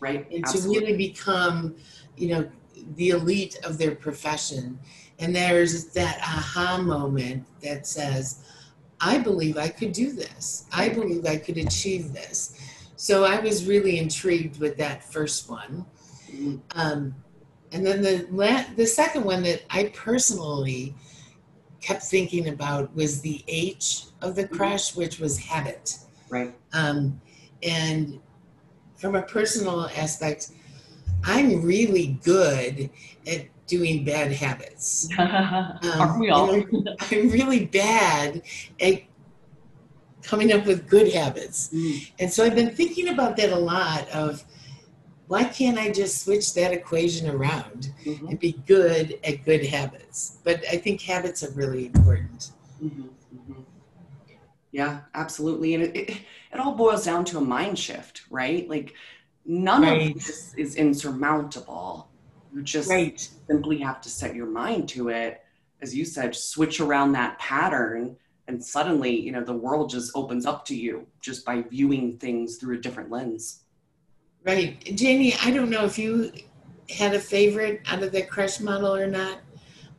right 0.00 0.30
and 0.30 0.44
Absolutely. 0.44 0.74
to 0.74 0.80
really 0.80 0.96
become 0.96 1.76
you 2.16 2.28
know 2.28 2.50
the 2.94 3.10
elite 3.10 3.58
of 3.64 3.78
their 3.78 3.94
profession. 3.94 4.78
And 5.18 5.34
there's 5.34 5.86
that 5.86 6.18
aha 6.22 6.80
moment 6.80 7.44
that 7.62 7.86
says 7.86 8.44
i 9.00 9.16
believe 9.18 9.56
i 9.56 9.68
could 9.68 9.92
do 9.92 10.12
this. 10.12 10.66
I 10.72 10.88
believe 10.88 11.26
i 11.26 11.36
could 11.36 11.58
achieve 11.58 12.12
this. 12.12 12.58
So 12.96 13.24
i 13.24 13.38
was 13.40 13.66
really 13.66 13.98
intrigued 13.98 14.60
with 14.60 14.76
that 14.78 15.04
first 15.04 15.48
one. 15.48 15.84
Mm-hmm. 16.30 16.56
um, 16.78 17.14
and 17.72 17.84
then 17.86 18.02
the 18.02 18.26
la- 18.30 18.64
the 18.76 18.86
second 18.86 19.24
one 19.24 19.42
that 19.44 19.62
i 19.70 19.84
personally 19.94 20.94
kept 21.80 22.02
thinking 22.02 22.48
about 22.48 22.94
was 22.94 23.20
the 23.20 23.44
h 23.48 24.04
of 24.20 24.34
the 24.34 24.44
mm-hmm. 24.44 24.54
mm-hmm. 24.54 25.00
which 25.00 25.18
was 25.20 25.38
habit 25.38 25.98
right 26.30 26.54
um, 26.72 27.20
and 27.62 28.20
from 28.98 29.14
a 29.14 29.22
personal 29.22 29.88
aspect, 29.96 30.50
I'm 31.24 31.62
really 31.62 32.18
good 32.24 32.90
at 33.26 33.46
doing 33.66 34.04
bad 34.04 34.32
habits. 34.32 35.08
um, 35.18 35.28
Aren't 35.82 36.20
we 36.20 36.30
all? 36.30 36.56
You 36.56 36.66
know, 36.70 36.96
I'm 37.10 37.30
really 37.30 37.66
bad 37.66 38.42
at 38.80 39.02
coming 40.22 40.52
up 40.52 40.66
with 40.66 40.88
good 40.88 41.12
habits. 41.12 41.70
Mm. 41.72 42.10
And 42.18 42.32
so 42.32 42.44
I've 42.44 42.54
been 42.54 42.74
thinking 42.74 43.08
about 43.08 43.36
that 43.36 43.50
a 43.50 43.58
lot 43.58 44.08
of 44.10 44.44
why 45.28 45.44
can't 45.44 45.78
I 45.78 45.90
just 45.90 46.24
switch 46.24 46.54
that 46.54 46.72
equation 46.72 47.28
around 47.28 47.92
mm-hmm. 48.04 48.28
and 48.28 48.40
be 48.40 48.52
good 48.66 49.18
at 49.22 49.44
good 49.44 49.64
habits? 49.64 50.38
But 50.42 50.64
I 50.70 50.76
think 50.78 51.02
habits 51.02 51.44
are 51.44 51.50
really 51.50 51.86
important. 51.86 52.50
Mm-hmm. 52.82 53.02
Mm-hmm. 53.02 53.62
Yeah, 54.72 55.00
absolutely. 55.14 55.74
And 55.74 55.84
it, 55.84 55.96
it, 55.96 56.10
it, 56.10 56.60
all 56.60 56.74
boils 56.74 57.04
down 57.04 57.26
to 57.26 57.38
a 57.38 57.42
mind 57.42 57.78
shift, 57.78 58.22
right? 58.30 58.68
Like 58.68 58.94
none 59.44 59.82
right. 59.82 60.10
of 60.10 60.14
this 60.14 60.54
is 60.56 60.76
insurmountable. 60.76 62.08
You 62.54 62.62
just 62.62 62.88
right. 62.88 63.20
simply 63.46 63.78
have 63.78 64.00
to 64.00 64.08
set 64.08 64.34
your 64.34 64.46
mind 64.46 64.88
to 64.90 65.10
it. 65.10 65.42
As 65.82 65.94
you 65.94 66.06
said, 66.06 66.34
switch 66.34 66.80
around 66.80 67.12
that 67.12 67.38
pattern 67.38 68.16
and 68.48 68.64
suddenly, 68.64 69.14
you 69.14 69.30
know, 69.30 69.44
the 69.44 69.52
world 69.52 69.90
just 69.90 70.10
opens 70.14 70.46
up 70.46 70.64
to 70.64 70.74
you 70.74 71.06
just 71.20 71.44
by 71.44 71.60
viewing 71.60 72.16
things 72.16 72.56
through 72.56 72.78
a 72.78 72.80
different 72.80 73.10
lens. 73.10 73.64
Right. 74.48 74.82
Janie, 74.96 75.34
I 75.44 75.50
don't 75.50 75.68
know 75.68 75.84
if 75.84 75.98
you 75.98 76.32
had 76.88 77.14
a 77.14 77.20
favorite 77.20 77.82
out 77.86 78.02
of 78.02 78.12
the 78.12 78.22
crush 78.22 78.60
model 78.60 78.96
or 78.96 79.06
not. 79.06 79.40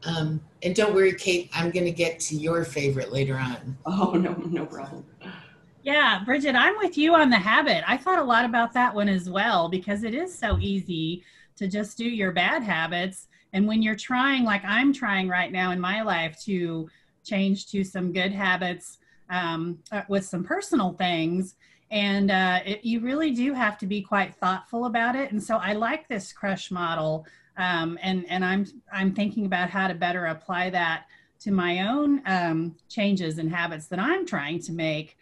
Um, 0.03 0.41
and 0.63 0.75
don't 0.75 0.95
worry, 0.95 1.13
Kate, 1.13 1.51
I'm 1.53 1.69
going 1.69 1.85
to 1.85 1.91
get 1.91 2.19
to 2.21 2.35
your 2.35 2.65
favorite 2.65 3.11
later 3.11 3.37
on. 3.37 3.77
Oh, 3.85 4.13
no, 4.19 4.33
no 4.33 4.65
problem. 4.65 5.05
Yeah, 5.83 6.23
Bridget, 6.25 6.55
I'm 6.55 6.75
with 6.79 6.97
you 6.97 7.13
on 7.13 7.29
the 7.29 7.37
habit. 7.37 7.83
I 7.87 7.95
thought 7.95 8.17
a 8.17 8.23
lot 8.23 8.43
about 8.43 8.73
that 8.73 8.95
one 8.95 9.07
as 9.07 9.29
well 9.29 9.69
because 9.69 10.03
it 10.03 10.15
is 10.15 10.35
so 10.35 10.57
easy 10.59 11.23
to 11.57 11.67
just 11.67 11.95
do 11.95 12.05
your 12.05 12.31
bad 12.31 12.63
habits. 12.63 13.27
And 13.53 13.67
when 13.67 13.83
you're 13.83 13.95
trying, 13.95 14.45
like 14.45 14.65
I'm 14.65 14.91
trying 14.91 15.29
right 15.29 15.51
now 15.51 15.73
in 15.73 15.79
my 15.79 16.01
life, 16.01 16.41
to 16.45 16.89
change 17.23 17.67
to 17.67 17.83
some 17.83 18.11
good 18.11 18.31
habits 18.31 18.97
um, 19.29 19.77
uh, 19.91 20.01
with 20.07 20.25
some 20.25 20.43
personal 20.43 20.93
things, 20.93 21.53
and 21.91 22.29
uh, 22.29 22.59
it, 22.65 22.85
you 22.85 22.99
really 22.99 23.31
do 23.31 23.53
have 23.53 23.77
to 23.79 23.87
be 23.87 24.01
quite 24.01 24.35
thoughtful 24.35 24.85
about 24.85 25.15
it. 25.15 25.31
And 25.31 25.41
so 25.41 25.57
I 25.57 25.73
like 25.73 26.07
this 26.07 26.31
crush 26.31 26.69
model 26.71 27.25
um, 27.59 27.99
and 28.01 28.25
and 28.29 28.43
I'm 28.43 28.65
I'm 28.91 29.13
thinking 29.13 29.45
about 29.45 29.69
how 29.69 29.87
to 29.87 29.93
better 29.93 30.27
apply 30.27 30.69
that 30.71 31.05
to 31.41 31.51
my 31.51 31.87
own 31.87 32.21
um, 32.25 32.75
changes 32.87 33.37
and 33.37 33.53
habits 33.53 33.87
that 33.87 33.99
I'm 33.99 34.25
trying 34.25 34.61
to 34.63 34.71
make 34.71 35.17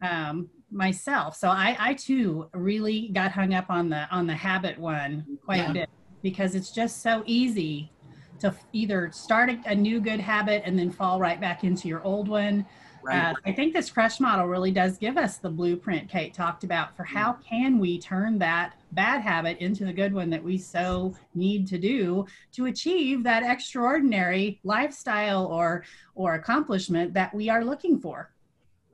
um, 0.00 0.48
myself. 0.70 1.36
So 1.36 1.48
I, 1.48 1.76
I 1.78 1.94
too 1.94 2.48
really 2.54 3.08
got 3.08 3.30
hung 3.30 3.54
up 3.54 3.66
on 3.68 3.90
the 3.90 4.08
on 4.10 4.26
the 4.26 4.34
habit 4.34 4.78
one 4.78 5.38
quite 5.44 5.58
yeah. 5.58 5.70
a 5.70 5.74
bit 5.74 5.90
because 6.22 6.54
it's 6.54 6.70
just 6.70 7.02
so 7.02 7.22
easy 7.26 7.92
to 8.40 8.54
either 8.72 9.10
start 9.12 9.50
a, 9.50 9.60
a, 9.66 9.74
new 9.74 10.00
good 10.00 10.18
habit 10.18 10.62
and 10.64 10.76
then 10.76 10.90
fall 10.90 11.20
right 11.20 11.40
back 11.40 11.62
into 11.62 11.86
your 11.86 12.02
old 12.02 12.26
one 12.26 12.66
Right. 13.04 13.32
Uh, 13.32 13.34
I 13.44 13.52
think 13.52 13.72
this 13.72 13.90
crush 13.90 14.20
model 14.20 14.46
really 14.46 14.70
does 14.70 14.98
give 14.98 15.16
us 15.16 15.38
the 15.38 15.50
blueprint 15.50 16.08
Kate 16.08 16.32
talked 16.32 16.64
about 16.64 16.96
for 16.96 17.04
how 17.04 17.32
mm. 17.32 17.44
can 17.44 17.78
we 17.78 17.98
turn 17.98 18.38
that 18.38 18.74
bad 18.92 19.22
habit 19.22 19.58
into 19.58 19.84
the 19.84 19.92
good 19.92 20.12
one 20.12 20.30
that 20.30 20.42
we 20.42 20.58
so 20.58 21.14
need 21.34 21.66
to 21.68 21.78
do 21.78 22.26
to 22.52 22.66
achieve 22.66 23.22
that 23.24 23.42
extraordinary 23.42 24.60
lifestyle 24.64 25.46
or 25.46 25.84
or 26.14 26.34
accomplishment 26.34 27.12
that 27.14 27.34
we 27.34 27.48
are 27.48 27.64
looking 27.64 27.98
for. 27.98 28.30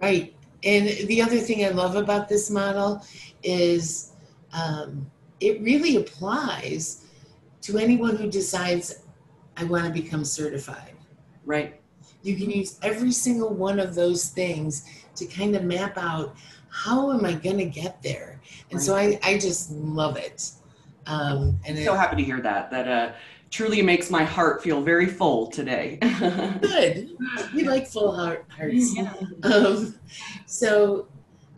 Right. 0.01 0.35
And 0.65 0.89
the 1.09 1.23
other 1.23 1.39
thing 1.39 1.65
I 1.65 1.69
love 1.69 1.97
about 1.97 2.29
this 2.29 2.51
model 2.51 3.05
is 3.43 4.13
um, 4.53 5.11
it 5.41 5.61
really 5.63 5.97
applies 5.97 7.05
to 7.63 7.79
anyone 7.79 8.17
who 8.17 8.31
decides, 8.31 9.03
I 9.57 9.65
want 9.65 9.85
to 9.85 9.93
become 9.93 10.25
certified. 10.25 10.95
Right. 11.45 11.81
You 12.29 12.37
can 12.37 12.51
use 12.51 12.79
every 12.83 13.13
single 13.13 13.49
one 13.49 13.81
of 13.81 13.95
those 13.95 14.29
things 14.29 14.85
to 15.17 15.25
kind 15.27 15.57
of 15.57 15.65
map 15.65 15.97
out 15.97 16.37
how 16.71 17.13
am 17.13 17.25
I 17.25 17.33
going 17.33 17.59
to 17.59 17.65
get 17.65 18.03
there? 18.03 18.41
And 18.71 18.81
so 18.81 18.95
I, 18.95 19.19
I 19.23 19.39
just 19.39 19.73
love 19.73 20.17
it. 20.17 20.51
Um, 21.07 21.59
and 21.65 21.77
so 21.79 21.95
it, 21.95 21.97
happy 21.97 22.17
to 22.17 22.23
hear 22.23 22.41
that. 22.43 22.71
That 22.71 22.87
uh, 22.89 23.13
truly 23.51 23.81
makes 23.81 24.11
my 24.11 24.23
heart 24.23 24.63
feel 24.63 24.83
very 24.83 25.07
full 25.07 25.47
today. 25.47 25.97
good. 26.61 27.17
We 27.55 27.65
like 27.65 27.87
full 27.87 28.15
heart, 28.15 28.45
hearts. 28.55 28.95
Yeah. 28.95 29.15
Um, 29.43 29.95
so 30.45 31.09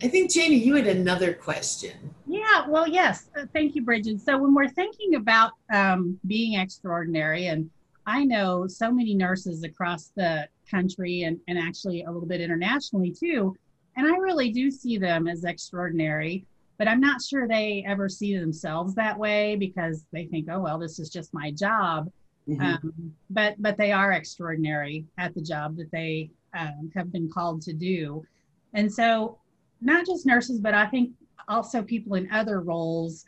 I 0.01 0.07
think, 0.07 0.31
Janie, 0.31 0.55
you 0.55 0.75
had 0.75 0.87
another 0.87 1.33
question. 1.33 2.13
Yeah, 2.25 2.65
well, 2.67 2.87
yes. 2.87 3.29
Uh, 3.37 3.45
thank 3.53 3.75
you, 3.75 3.83
Bridget. 3.83 4.21
So, 4.21 4.37
when 4.37 4.55
we're 4.55 4.69
thinking 4.69 5.15
about 5.15 5.51
um, 5.71 6.17
being 6.25 6.57
extraordinary, 6.57 7.47
and 7.47 7.69
I 8.07 8.23
know 8.23 8.67
so 8.67 8.89
many 8.91 9.13
nurses 9.13 9.63
across 9.63 10.11
the 10.15 10.47
country 10.71 11.23
and, 11.23 11.37
and 11.47 11.59
actually 11.59 12.03
a 12.03 12.11
little 12.11 12.27
bit 12.27 12.41
internationally 12.41 13.11
too, 13.11 13.55
and 13.97 14.07
I 14.07 14.15
really 14.17 14.51
do 14.51 14.71
see 14.71 14.97
them 14.97 15.27
as 15.27 15.43
extraordinary, 15.43 16.45
but 16.77 16.87
I'm 16.87 17.01
not 17.01 17.21
sure 17.21 17.47
they 17.47 17.83
ever 17.85 18.07
see 18.09 18.37
themselves 18.37 18.95
that 18.95 19.17
way 19.17 19.55
because 19.55 20.05
they 20.11 20.25
think, 20.25 20.47
oh, 20.49 20.61
well, 20.61 20.79
this 20.79 20.97
is 20.97 21.09
just 21.09 21.33
my 21.33 21.51
job. 21.51 22.09
Mhm. 22.47 22.61
Um, 22.61 23.13
but 23.29 23.61
but 23.61 23.77
they 23.77 23.91
are 23.91 24.13
extraordinary 24.13 25.05
at 25.19 25.35
the 25.35 25.41
job 25.41 25.75
that 25.77 25.91
they 25.91 26.31
um, 26.57 26.91
have 26.95 27.11
been 27.11 27.29
called 27.29 27.61
to 27.63 27.73
do, 27.73 28.25
and 28.73 28.91
so 28.91 29.37
not 29.81 30.05
just 30.05 30.25
nurses, 30.25 30.59
but 30.59 30.73
I 30.73 30.87
think 30.87 31.11
also 31.47 31.83
people 31.83 32.15
in 32.15 32.31
other 32.31 32.61
roles. 32.61 33.25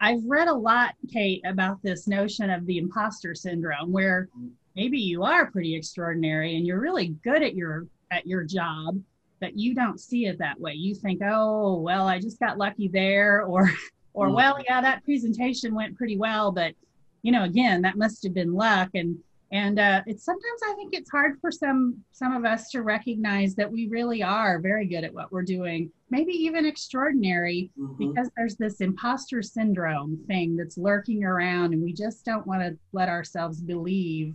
I've 0.00 0.24
read 0.24 0.48
a 0.48 0.54
lot, 0.54 0.94
Kate, 1.12 1.42
about 1.44 1.82
this 1.82 2.08
notion 2.08 2.48
of 2.48 2.64
the 2.64 2.78
imposter 2.78 3.34
syndrome, 3.34 3.92
where 3.92 4.28
maybe 4.76 4.98
you 4.98 5.24
are 5.24 5.50
pretty 5.50 5.74
extraordinary 5.74 6.56
and 6.56 6.66
you're 6.66 6.80
really 6.80 7.08
good 7.24 7.42
at 7.42 7.54
your 7.56 7.86
at 8.12 8.26
your 8.26 8.44
job, 8.44 9.00
but 9.40 9.56
you 9.58 9.74
don't 9.74 9.98
see 9.98 10.26
it 10.26 10.38
that 10.38 10.60
way. 10.60 10.74
You 10.74 10.94
think, 10.94 11.20
oh, 11.24 11.80
well, 11.80 12.06
I 12.06 12.20
just 12.20 12.38
got 12.38 12.58
lucky 12.58 12.86
there, 12.88 13.42
or 13.42 13.68
or 14.14 14.28
Mhm. 14.28 14.34
well, 14.34 14.58
yeah, 14.68 14.80
that 14.80 15.02
presentation 15.04 15.74
went 15.74 15.96
pretty 15.96 16.16
well, 16.16 16.52
but 16.52 16.74
you 17.22 17.32
know, 17.32 17.42
again, 17.44 17.82
that 17.82 17.96
must 17.98 18.22
have 18.22 18.34
been 18.34 18.52
luck. 18.52 18.90
And 18.94 19.18
and 19.52 19.78
uh, 19.78 20.02
it's 20.06 20.24
sometimes 20.24 20.60
I 20.68 20.74
think 20.74 20.92
it's 20.92 21.10
hard 21.10 21.40
for 21.40 21.50
some 21.50 22.04
some 22.12 22.32
of 22.36 22.44
us 22.44 22.70
to 22.70 22.82
recognize 22.82 23.54
that 23.56 23.70
we 23.70 23.88
really 23.88 24.22
are 24.22 24.58
very 24.60 24.86
good 24.86 25.04
at 25.04 25.14
what 25.14 25.32
we're 25.32 25.42
doing, 25.42 25.90
maybe 26.10 26.32
even 26.32 26.66
extraordinary, 26.66 27.70
Mhm. 27.78 27.98
because 27.98 28.28
there's 28.36 28.56
this 28.56 28.80
imposter 28.80 29.42
syndrome 29.42 30.18
thing 30.28 30.56
that's 30.56 30.76
lurking 30.78 31.24
around, 31.24 31.72
and 31.74 31.82
we 31.82 31.92
just 31.92 32.24
don't 32.24 32.46
want 32.46 32.60
to 32.62 32.76
let 32.92 33.08
ourselves 33.08 33.60
believe, 33.60 34.34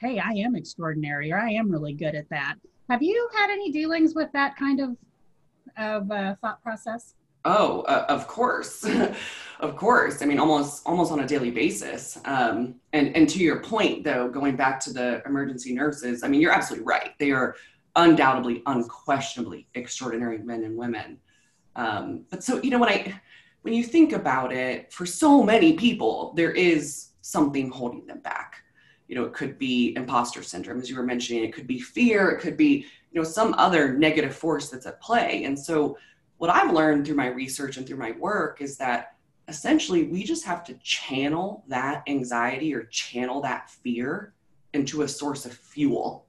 hey, 0.00 0.18
I 0.18 0.30
am 0.30 0.54
extraordinary, 0.56 1.32
or 1.32 1.38
I 1.38 1.50
am 1.50 1.70
really 1.70 1.92
good 1.92 2.14
at 2.14 2.28
that. 2.30 2.56
Have 2.88 3.02
you 3.02 3.28
had 3.34 3.50
any 3.50 3.70
dealings 3.70 4.14
with 4.14 4.30
that 4.32 4.56
kind 4.56 4.80
of 4.80 4.96
of 5.76 6.10
uh, 6.10 6.34
thought 6.40 6.62
process? 6.62 7.14
Oh, 7.44 7.82
uh, 7.82 8.06
of 8.08 8.26
course, 8.26 8.84
of 9.60 9.76
course. 9.76 10.22
I 10.22 10.26
mean, 10.26 10.38
almost 10.38 10.82
almost 10.86 11.12
on 11.12 11.20
a 11.20 11.26
daily 11.26 11.50
basis. 11.50 12.18
Um, 12.24 12.76
and 12.92 13.14
and 13.16 13.28
to 13.28 13.38
your 13.38 13.60
point, 13.60 14.04
though, 14.04 14.28
going 14.28 14.56
back 14.56 14.80
to 14.80 14.92
the 14.92 15.22
emergency 15.26 15.72
nurses, 15.72 16.22
I 16.22 16.28
mean, 16.28 16.40
you're 16.40 16.52
absolutely 16.52 16.86
right. 16.86 17.10
They 17.18 17.30
are 17.30 17.56
undoubtedly, 17.96 18.62
unquestionably 18.66 19.68
extraordinary 19.74 20.38
men 20.38 20.64
and 20.64 20.76
women. 20.76 21.18
Um, 21.76 22.24
but 22.30 22.42
so 22.42 22.60
you 22.62 22.70
know, 22.70 22.78
when 22.78 22.88
I 22.88 23.20
when 23.62 23.74
you 23.74 23.84
think 23.84 24.12
about 24.12 24.52
it, 24.52 24.92
for 24.92 25.06
so 25.06 25.42
many 25.42 25.74
people, 25.74 26.32
there 26.36 26.52
is 26.52 27.10
something 27.20 27.70
holding 27.70 28.06
them 28.06 28.20
back. 28.20 28.62
You 29.08 29.16
know, 29.16 29.24
it 29.24 29.32
could 29.32 29.58
be 29.58 29.94
imposter 29.96 30.42
syndrome, 30.42 30.78
as 30.78 30.88
you 30.88 30.96
were 30.96 31.02
mentioning. 31.02 31.42
It 31.42 31.52
could 31.52 31.66
be 31.66 31.80
fear. 31.80 32.30
It 32.30 32.40
could 32.40 32.56
be 32.56 32.86
you 33.10 33.20
know 33.20 33.24
some 33.24 33.54
other 33.54 33.94
negative 33.94 34.34
force 34.34 34.68
that's 34.68 34.86
at 34.86 35.00
play. 35.00 35.44
And 35.44 35.58
so 35.58 35.98
what 36.36 36.50
I've 36.50 36.72
learned 36.72 37.06
through 37.06 37.16
my 37.16 37.28
research 37.28 37.76
and 37.76 37.86
through 37.86 37.96
my 37.96 38.12
work 38.12 38.60
is 38.60 38.76
that 38.78 39.16
essentially 39.48 40.04
we 40.04 40.22
just 40.22 40.44
have 40.44 40.62
to 40.64 40.74
channel 40.74 41.64
that 41.68 42.02
anxiety 42.06 42.74
or 42.74 42.84
channel 42.84 43.40
that 43.42 43.70
fear 43.70 44.34
into 44.74 45.02
a 45.02 45.08
source 45.08 45.46
of 45.46 45.52
fuel. 45.52 46.26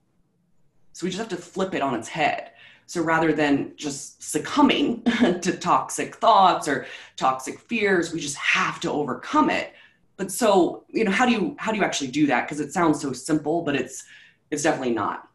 So 0.93 1.05
we 1.05 1.11
just 1.11 1.19
have 1.19 1.37
to 1.37 1.37
flip 1.37 1.75
it 1.75 1.81
on 1.81 1.93
its 1.93 2.07
head. 2.07 2.51
So 2.85 3.03
rather 3.03 3.33
than 3.33 3.73
just 3.75 4.23
succumbing 4.23 5.03
to 5.41 5.57
toxic 5.57 6.15
thoughts 6.15 6.67
or 6.67 6.87
toxic 7.17 7.59
fears, 7.59 8.11
we 8.11 8.19
just 8.19 8.37
have 8.37 8.79
to 8.79 8.91
overcome 8.91 9.49
it. 9.49 9.73
But 10.19 10.33
so, 10.33 10.83
you 10.89 11.05
know, 11.05 11.11
how 11.11 11.25
do 11.25 11.31
you 11.31 11.55
how 11.57 11.71
do 11.71 11.77
you 11.77 11.83
actually 11.85 12.11
do 12.11 12.27
that? 12.27 12.45
Because 12.45 12.59
it 12.59 12.73
sounds 12.73 13.01
so 13.01 13.13
simple, 13.13 13.61
but 13.61 13.73
it's 13.73 14.03
it's 14.51 14.63
definitely 14.63 14.93
not. 14.93 15.29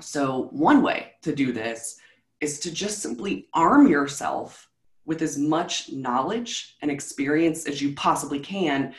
So 0.00 0.48
one 0.50 0.82
way 0.82 1.12
to 1.22 1.32
do 1.32 1.52
this 1.52 2.00
is 2.40 2.58
to 2.60 2.72
just 2.72 2.98
simply 2.98 3.46
arm 3.54 3.86
yourself 3.86 4.68
with 5.04 5.22
as 5.22 5.38
much 5.38 5.92
knowledge 5.92 6.76
and 6.82 6.90
experience 6.90 7.68
as 7.68 7.80
you 7.80 7.94
possibly 7.94 8.40
can. 8.40 8.94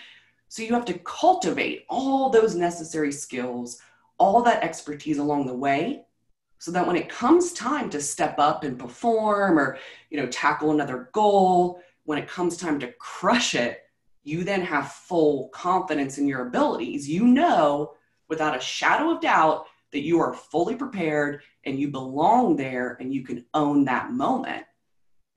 So 0.47 0.63
you 0.63 0.73
have 0.73 0.85
to 0.85 0.99
cultivate 0.99 1.83
all 1.89 2.29
those 2.29 2.55
necessary 2.55 3.11
skills, 3.11 3.81
all 4.17 4.41
that 4.43 4.63
expertise 4.63 5.17
along 5.17 5.45
the 5.45 5.53
way, 5.53 6.05
so 6.57 6.71
that 6.71 6.87
when 6.87 6.95
it 6.95 7.09
comes 7.09 7.51
time 7.51 7.89
to 7.89 7.99
step 7.99 8.35
up 8.39 8.63
and 8.63 8.79
perform 8.79 9.59
or, 9.59 9.77
you 10.09 10.15
know, 10.15 10.27
tackle 10.27 10.71
another 10.71 11.09
goal, 11.11 11.81
when 12.05 12.17
it 12.17 12.29
comes 12.29 12.55
time 12.55 12.79
to 12.79 12.93
crush 12.93 13.55
it, 13.55 13.81
you 14.23 14.43
then 14.43 14.61
have 14.61 14.91
full 14.91 15.49
confidence 15.49 16.17
in 16.17 16.27
your 16.27 16.47
abilities. 16.47 17.09
You 17.09 17.25
know 17.25 17.93
without 18.31 18.55
a 18.55 18.61
shadow 18.61 19.11
of 19.11 19.21
doubt 19.21 19.65
that 19.91 20.03
you 20.03 20.19
are 20.19 20.33
fully 20.33 20.75
prepared 20.75 21.41
and 21.65 21.77
you 21.77 21.89
belong 21.89 22.55
there 22.55 22.97
and 22.99 23.13
you 23.13 23.23
can 23.23 23.45
own 23.53 23.83
that 23.85 24.11
moment. 24.11 24.63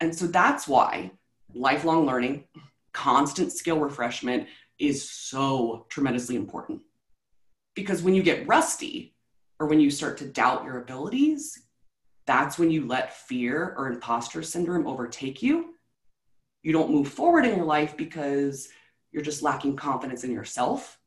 And 0.01 0.15
so 0.15 0.27
that's 0.27 0.69
why 0.69 1.11
lifelong 1.55 2.07
learning, 2.07 2.45
constant 2.93 3.53
skill 3.53 3.81
refreshment 3.81 4.47
is 4.79 5.11
so 5.11 5.87
tremendously 5.89 6.37
important. 6.37 6.83
Because 7.75 8.03
when 8.03 8.15
you 8.15 8.23
get 8.23 8.47
rusty 8.47 9.17
or 9.59 9.67
when 9.67 9.81
you 9.81 9.91
start 9.91 10.17
to 10.19 10.29
doubt 10.29 10.65
your 10.65 10.79
abilities, 10.79 11.65
that's 12.27 12.59
when 12.59 12.71
you 12.71 12.87
let 12.87 13.17
fear 13.17 13.75
or 13.77 13.89
imposter 13.89 14.43
syndrome 14.43 14.87
overtake 14.87 15.43
you. 15.43 15.74
You 16.65 16.73
don't 16.73 16.91
move 16.91 17.09
forward 17.09 17.45
in 17.45 17.57
your 17.57 17.67
life 17.67 17.95
because 17.95 18.71
you're 19.13 19.23
just 19.23 19.43
lacking 19.43 19.77
confidence 19.77 20.25
in 20.25 20.33
yourself. 20.33 20.99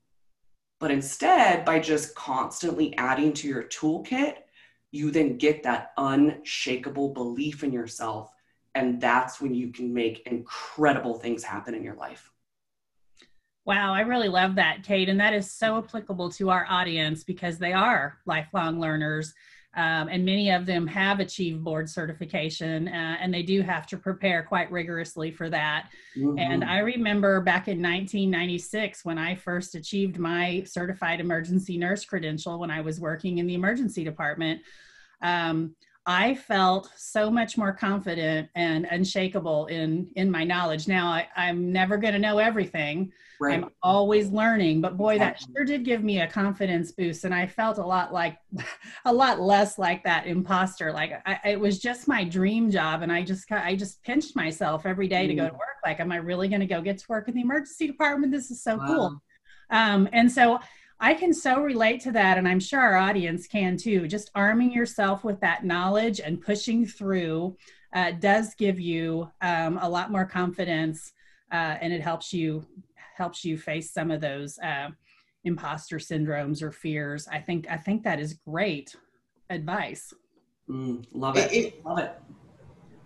But 0.79 0.91
instead, 0.91 1.65
by 1.65 1.79
just 1.79 2.13
constantly 2.13 2.95
adding 2.95 3.33
to 3.33 3.47
your 3.47 3.63
toolkit, 3.63 4.35
you 4.91 5.09
then 5.09 5.39
get 5.39 5.63
that 5.63 5.93
unshakable 5.97 7.13
belief 7.13 7.63
in 7.63 7.73
yourself. 7.73 8.31
And 8.75 9.01
that's 9.01 9.41
when 9.41 9.55
you 9.55 9.71
can 9.71 9.91
make 9.91 10.27
incredible 10.27 11.15
things 11.15 11.43
happen 11.43 11.73
in 11.73 11.83
your 11.83 11.95
life. 11.95 12.31
Wow, 13.65 13.93
I 13.93 14.01
really 14.01 14.29
love 14.29 14.55
that, 14.55 14.83
Kate. 14.83 15.09
And 15.09 15.19
that 15.19 15.33
is 15.33 15.51
so 15.51 15.79
applicable 15.79 16.29
to 16.33 16.51
our 16.51 16.67
audience 16.69 17.23
because 17.23 17.57
they 17.57 17.73
are 17.73 18.19
lifelong 18.27 18.79
learners. 18.79 19.33
Um, 19.77 20.09
and 20.09 20.25
many 20.25 20.49
of 20.49 20.65
them 20.65 20.87
have 20.87 21.19
achieved 21.19 21.63
board 21.63 21.87
certification, 21.87 22.87
uh, 22.87 23.17
and 23.21 23.31
they 23.31 23.43
do 23.43 23.61
have 23.61 23.85
to 23.87 23.97
prepare 23.97 24.41
quite 24.41 24.71
rigorously 24.71 25.31
for 25.31 25.49
that. 25.51 25.89
And 26.15 26.63
Mhm. 26.63 26.67
I 26.67 26.79
remember 26.79 27.41
back 27.41 27.67
in 27.67 27.79
1996 27.79 29.05
when 29.05 29.19
I 29.19 29.35
first 29.35 29.75
achieved 29.75 30.17
my 30.17 30.63
certified 30.65 31.19
emergency 31.19 31.77
nurse 31.77 32.05
credential 32.05 32.59
when 32.59 32.71
I 32.71 32.81
was 32.81 32.99
working 32.99 33.37
in 33.37 33.45
the 33.45 33.53
emergency 33.53 34.03
department. 34.03 34.61
Um, 35.21 35.75
I 36.09 36.35
felt 36.35 36.89
so 36.95 37.29
much 37.29 37.57
more 37.57 37.73
confident 37.73 38.47
and 38.55 38.85
unshakable 38.89 39.65
in 39.67 40.09
in 40.15 40.31
my 40.31 40.45
knowledge. 40.45 40.87
Now 40.87 41.07
I, 41.07 41.27
I'm 41.35 41.73
never 41.73 41.97
going 41.97 42.13
to 42.13 42.19
know 42.19 42.37
everything. 42.39 43.11
right. 43.41 43.55
I'm 43.63 43.69
always 43.83 44.29
learning, 44.29 44.79
but 44.79 44.95
boy, 44.95 45.19
that 45.19 45.41
sure 45.41 45.65
did 45.65 45.83
give 45.83 46.03
me 46.05 46.21
a 46.21 46.27
confidence 46.27 46.93
boost, 46.93 47.25
and 47.25 47.33
I 47.35 47.45
felt 47.45 47.77
a 47.77 47.85
lot 47.85 48.13
like, 48.13 48.37
a 49.05 49.13
lot 49.13 49.41
less 49.41 49.77
like 49.77 50.03
that 50.05 50.27
imposter. 50.27 50.93
Like 50.93 51.21
I, 51.25 51.39
it 51.43 51.59
was 51.59 51.77
just 51.77 52.07
my 52.07 52.23
dream 52.23 52.71
job, 52.71 53.01
and 53.01 53.11
I 53.11 53.21
just, 53.21 53.51
I 53.51 53.75
just 53.75 54.01
pinched 54.03 54.33
myself 54.33 54.85
every 54.85 55.09
day 55.09 55.27
to 55.27 55.35
go 55.35 55.45
to 55.47 55.51
Mm. 55.53 55.59
work. 55.59 55.77
Like, 55.85 55.99
am 55.99 56.11
I 56.13 56.17
really 56.17 56.47
going 56.47 56.61
to 56.61 56.67
go 56.67 56.81
get 56.81 56.97
to 56.99 57.05
work 57.09 57.27
in 57.27 57.35
the 57.35 57.41
emergency 57.41 57.85
department? 57.87 58.31
This 58.31 58.49
is 58.49 58.63
so 58.63 58.79
cool. 58.87 59.21
Um, 59.69 60.07
and 60.13 60.31
so 60.31 60.59
I 60.99 61.13
can 61.13 61.33
so 61.33 61.61
relate 61.61 62.01
to 62.01 62.11
that, 62.13 62.37
and 62.37 62.47
I'm 62.47 62.59
sure 62.59 62.79
our 62.79 62.97
audience 62.97 63.47
can 63.47 63.77
too. 63.77 64.07
Just 64.07 64.31
arming 64.33 64.71
yourself 64.71 65.23
with 65.23 65.39
that 65.41 65.63
knowledge 65.63 66.19
and 66.19 66.41
pushing 66.41 66.85
through 66.85 67.55
uh, 67.93 68.11
does 68.11 68.55
give 68.55 68.79
you 68.79 69.29
um, 69.41 69.77
a 69.81 69.87
lot 69.89 70.11
more 70.11 70.25
confidence, 70.25 71.13
uh, 71.51 71.77
and 71.81 71.93
it 71.93 72.01
helps 72.01 72.33
you 72.33 72.65
helps 73.15 73.43
you 73.45 73.57
face 73.57 73.91
some 73.91 74.11
of 74.11 74.21
those 74.21 74.57
uh, 74.59 74.89
imposter 75.43 75.97
syndromes 75.97 76.61
or 76.61 76.71
fears. 76.71 77.27
I 77.31 77.39
think 77.39 77.69
I 77.69 77.77
think 77.77 78.03
that 78.03 78.19
is 78.19 78.33
great 78.47 78.95
advice. 79.49 80.13
Mm, 80.69 81.05
love 81.13 81.37
It- 81.37 81.51
it. 81.51 81.65
it- 81.65 81.85
love 81.85 81.99
it. 81.99 82.11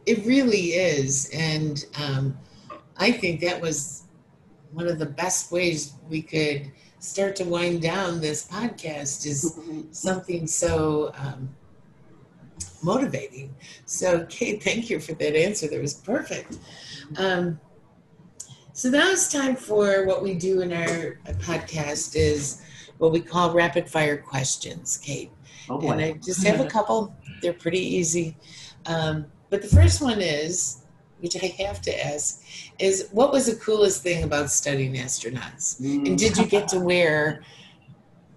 It 0.08 0.25
really 0.25 0.69
is. 0.73 1.30
And 1.32 1.86
um, 1.99 2.36
I 2.97 3.12
think 3.12 3.39
that 3.41 3.62
was 3.62 4.06
one 4.73 4.88
of 4.88 4.99
the 4.99 5.05
best 5.05 5.51
ways 5.51 5.93
we 6.10 6.21
could 6.21 6.71
start 6.99 7.36
to 7.36 7.43
wind 7.43 7.81
down 7.81 8.21
this 8.21 8.47
podcast 8.47 9.25
is 9.25 9.60
something 9.91 10.47
so 10.47 11.12
um, 11.17 11.49
motivating. 12.84 13.53
So, 13.86 14.25
Kate, 14.29 14.63
thank 14.63 14.89
you 14.89 14.99
for 14.99 15.13
that 15.13 15.36
answer. 15.36 15.67
That 15.67 15.81
was 15.81 15.95
perfect. 15.95 16.57
Um, 17.17 17.60
so 18.73 18.89
now 18.89 19.10
it's 19.10 19.31
time 19.31 19.55
for 19.55 20.05
what 20.05 20.23
we 20.23 20.34
do 20.34 20.62
in 20.62 20.71
our 20.71 21.19
podcast 21.39 22.15
is 22.15 22.62
what 22.99 23.12
we 23.12 23.19
call 23.19 23.53
rapid 23.53 23.89
fire 23.89 24.17
questions, 24.17 24.97
Kate. 24.97 25.31
Oh, 25.69 25.79
and. 25.91 26.01
I 26.01 26.13
just 26.13 26.45
have 26.45 26.60
a 26.60 26.65
couple. 26.65 27.15
They're 27.41 27.53
pretty 27.53 27.79
easy. 27.79 28.38
Um, 28.86 29.25
but 29.49 29.62
the 29.62 29.67
first 29.67 30.01
one 30.01 30.21
is, 30.21 30.81
which 31.21 31.41
I 31.41 31.47
have 31.63 31.81
to 31.84 32.05
ask, 32.05 32.43
is 32.79 33.07
what 33.12 33.31
was 33.31 33.45
the 33.45 33.55
coolest 33.55 34.03
thing 34.03 34.23
about 34.23 34.49
studying 34.49 34.95
astronauts? 34.95 35.79
And 35.79 36.17
did 36.17 36.38
you 36.38 36.45
get 36.45 36.67
to 36.69 36.79
wear 36.79 37.43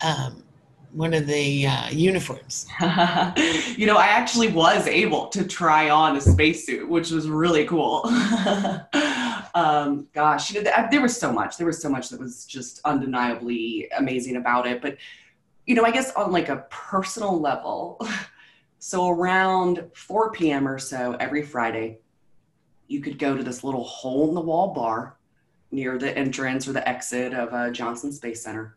um, 0.02 0.44
one 0.92 1.14
of 1.14 1.26
the 1.26 1.66
uh, 1.66 1.88
uniforms? 1.90 2.66
you 2.80 3.86
know, 3.86 3.96
I 3.96 4.06
actually 4.10 4.48
was 4.48 4.86
able 4.86 5.26
to 5.28 5.44
try 5.44 5.90
on 5.90 6.16
a 6.16 6.20
spacesuit, 6.20 6.88
which 6.88 7.10
was 7.10 7.28
really 7.28 7.64
cool. 7.64 8.02
um, 9.54 10.06
gosh, 10.12 10.52
you 10.52 10.62
know, 10.62 10.70
there 10.90 11.00
was 11.00 11.18
so 11.18 11.32
much. 11.32 11.56
There 11.56 11.66
was 11.66 11.80
so 11.80 11.88
much 11.88 12.10
that 12.10 12.20
was 12.20 12.44
just 12.44 12.80
undeniably 12.84 13.88
amazing 13.96 14.36
about 14.36 14.66
it. 14.66 14.82
But, 14.82 14.98
you 15.66 15.74
know, 15.74 15.84
I 15.84 15.90
guess 15.90 16.12
on 16.12 16.32
like 16.32 16.50
a 16.50 16.66
personal 16.70 17.40
level, 17.40 17.98
so 18.78 19.08
around 19.08 19.84
4 19.94 20.32
p.m. 20.32 20.68
or 20.68 20.78
so 20.78 21.16
every 21.18 21.42
Friday, 21.42 22.00
you 22.88 23.00
could 23.00 23.18
go 23.18 23.36
to 23.36 23.42
this 23.42 23.64
little 23.64 23.84
hole 23.84 24.28
in 24.28 24.34
the 24.34 24.40
wall 24.40 24.74
bar 24.74 25.16
near 25.70 25.98
the 25.98 26.16
entrance 26.16 26.68
or 26.68 26.72
the 26.72 26.88
exit 26.88 27.34
of 27.34 27.52
uh, 27.52 27.70
Johnson 27.70 28.12
Space 28.12 28.42
Center. 28.42 28.76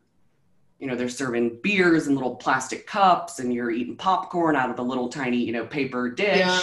You 0.80 0.88
know 0.88 0.96
they're 0.96 1.10
serving 1.10 1.60
beers 1.64 2.08
in 2.08 2.14
little 2.14 2.36
plastic 2.36 2.86
cups 2.86 3.40
and 3.40 3.54
you're 3.54 3.72
eating 3.72 3.96
popcorn 3.96 4.56
out 4.56 4.70
of 4.70 4.78
a 4.78 4.84
little 4.84 5.10
tiny 5.10 5.38
you 5.38 5.52
know 5.52 5.66
paper 5.66 6.10
dish. 6.10 6.38
Yeah. 6.38 6.62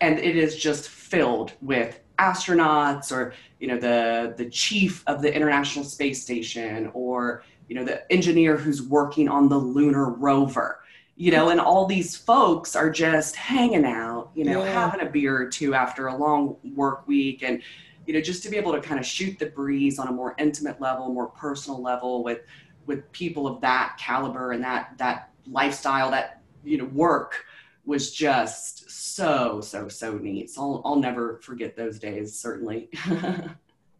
and 0.00 0.18
it 0.18 0.36
is 0.36 0.56
just 0.56 0.88
filled 0.88 1.52
with 1.60 2.00
astronauts 2.18 3.12
or 3.12 3.34
you 3.60 3.68
know 3.68 3.78
the 3.78 4.34
the 4.38 4.48
chief 4.48 5.04
of 5.06 5.20
the 5.20 5.34
international 5.34 5.84
space 5.84 6.22
station 6.22 6.90
or 6.94 7.42
you 7.68 7.74
know 7.74 7.84
the 7.84 8.10
engineer 8.10 8.56
who's 8.56 8.82
working 8.82 9.28
on 9.28 9.48
the 9.48 9.58
lunar 9.58 10.08
rover. 10.08 10.80
You 11.16 11.30
know 11.30 11.50
and 11.50 11.60
all 11.60 11.84
these 11.84 12.16
folks 12.16 12.74
are 12.74 12.90
just 12.90 13.36
hanging 13.36 13.84
out 13.84 14.15
you 14.36 14.44
know 14.44 14.62
Yeah. 14.62 14.72
having 14.72 15.00
a 15.00 15.10
beer 15.10 15.36
or 15.36 15.48
two 15.48 15.74
after 15.74 16.08
a 16.08 16.16
long 16.16 16.56
work 16.74 17.08
week 17.08 17.42
and 17.42 17.62
you 18.06 18.12
know 18.14 18.20
just 18.20 18.42
to 18.44 18.50
be 18.50 18.56
able 18.56 18.72
to 18.72 18.80
kind 18.80 19.00
of 19.00 19.06
shoot 19.06 19.38
the 19.38 19.46
breeze 19.46 19.98
on 19.98 20.08
a 20.08 20.12
more 20.12 20.34
intimate 20.38 20.80
level 20.80 21.08
more 21.12 21.28
personal 21.28 21.80
level 21.82 22.22
with 22.22 22.40
with 22.86 23.10
people 23.12 23.46
of 23.46 23.60
that 23.62 23.96
caliber 23.98 24.52
and 24.52 24.62
that 24.62 24.92
that 24.98 25.30
lifestyle 25.50 26.10
that 26.10 26.42
you 26.64 26.76
know 26.78 26.84
work 26.86 27.44
was 27.86 28.12
just 28.12 28.90
so 28.90 29.60
so 29.60 29.88
so 29.88 30.18
neat 30.18 30.50
so 30.50 30.60
i'll, 30.60 30.82
I'll 30.84 30.96
never 30.96 31.38
forget 31.42 31.74
those 31.76 31.98
days 31.98 32.38
certainly 32.38 32.90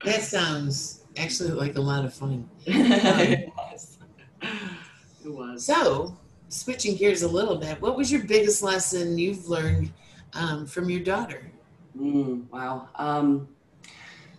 That 0.04 0.22
sounds 0.22 1.04
actually 1.16 1.52
like 1.52 1.76
a 1.76 1.80
lot 1.80 2.04
of 2.04 2.12
fun. 2.12 2.46
it 2.66 3.46
um, 3.48 3.52
was 3.56 3.98
it 5.24 5.32
was 5.32 5.64
So, 5.64 6.14
switching 6.50 6.96
gears 6.96 7.22
a 7.22 7.28
little 7.28 7.56
bit, 7.56 7.80
what 7.80 7.96
was 7.96 8.12
your 8.12 8.22
biggest 8.24 8.62
lesson 8.62 9.16
you've 9.16 9.48
learned 9.48 9.90
um, 10.36 10.66
from 10.66 10.90
your 10.90 11.00
daughter? 11.00 11.50
Mm, 11.98 12.48
wow. 12.50 12.88
Um, 12.96 13.48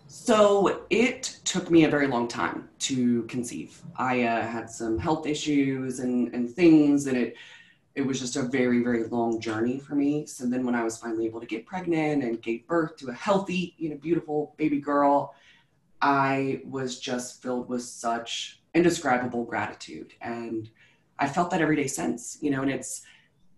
so 0.08 0.86
it 0.90 1.40
took 1.44 1.70
me 1.70 1.84
a 1.84 1.90
very 1.90 2.08
long 2.08 2.28
time 2.28 2.70
to 2.80 3.24
conceive. 3.24 3.82
I 3.98 4.24
uh, 4.24 4.48
had 4.48 4.70
some 4.70 4.98
health 4.98 5.26
issues 5.26 6.00
and, 6.00 6.34
and 6.34 6.50
things, 6.50 7.08
and 7.08 7.18
it 7.18 7.36
it 7.96 8.06
was 8.06 8.20
just 8.20 8.36
a 8.36 8.44
very 8.44 8.84
very 8.84 9.06
long 9.06 9.40
journey 9.42 9.80
for 9.80 9.96
me. 9.96 10.28
So 10.28 10.46
then 10.46 10.64
when 10.66 10.76
I 10.76 10.84
was 10.84 10.98
finally 10.98 11.26
able 11.26 11.40
to 11.40 11.48
get 11.48 11.66
pregnant 11.66 12.24
and 12.24 12.42
gave 12.42 12.68
birth 12.68 12.96
to 12.98 13.10
a 13.10 13.14
healthy, 13.14 13.74
you 13.78 13.90
know, 13.90 13.98
beautiful 13.98 14.54
baby 14.58 14.80
girl, 14.80 15.34
I 16.02 16.62
was 16.64 17.00
just 17.00 17.42
filled 17.42 17.68
with 17.68 17.82
such 17.82 18.62
indescribable 18.76 19.46
gratitude, 19.46 20.14
and 20.22 20.70
I 21.18 21.28
felt 21.28 21.50
that 21.50 21.62
every 21.62 21.76
day 21.76 21.88
since. 21.88 22.38
You 22.40 22.52
know, 22.52 22.62
and 22.62 22.72
it's 22.72 23.02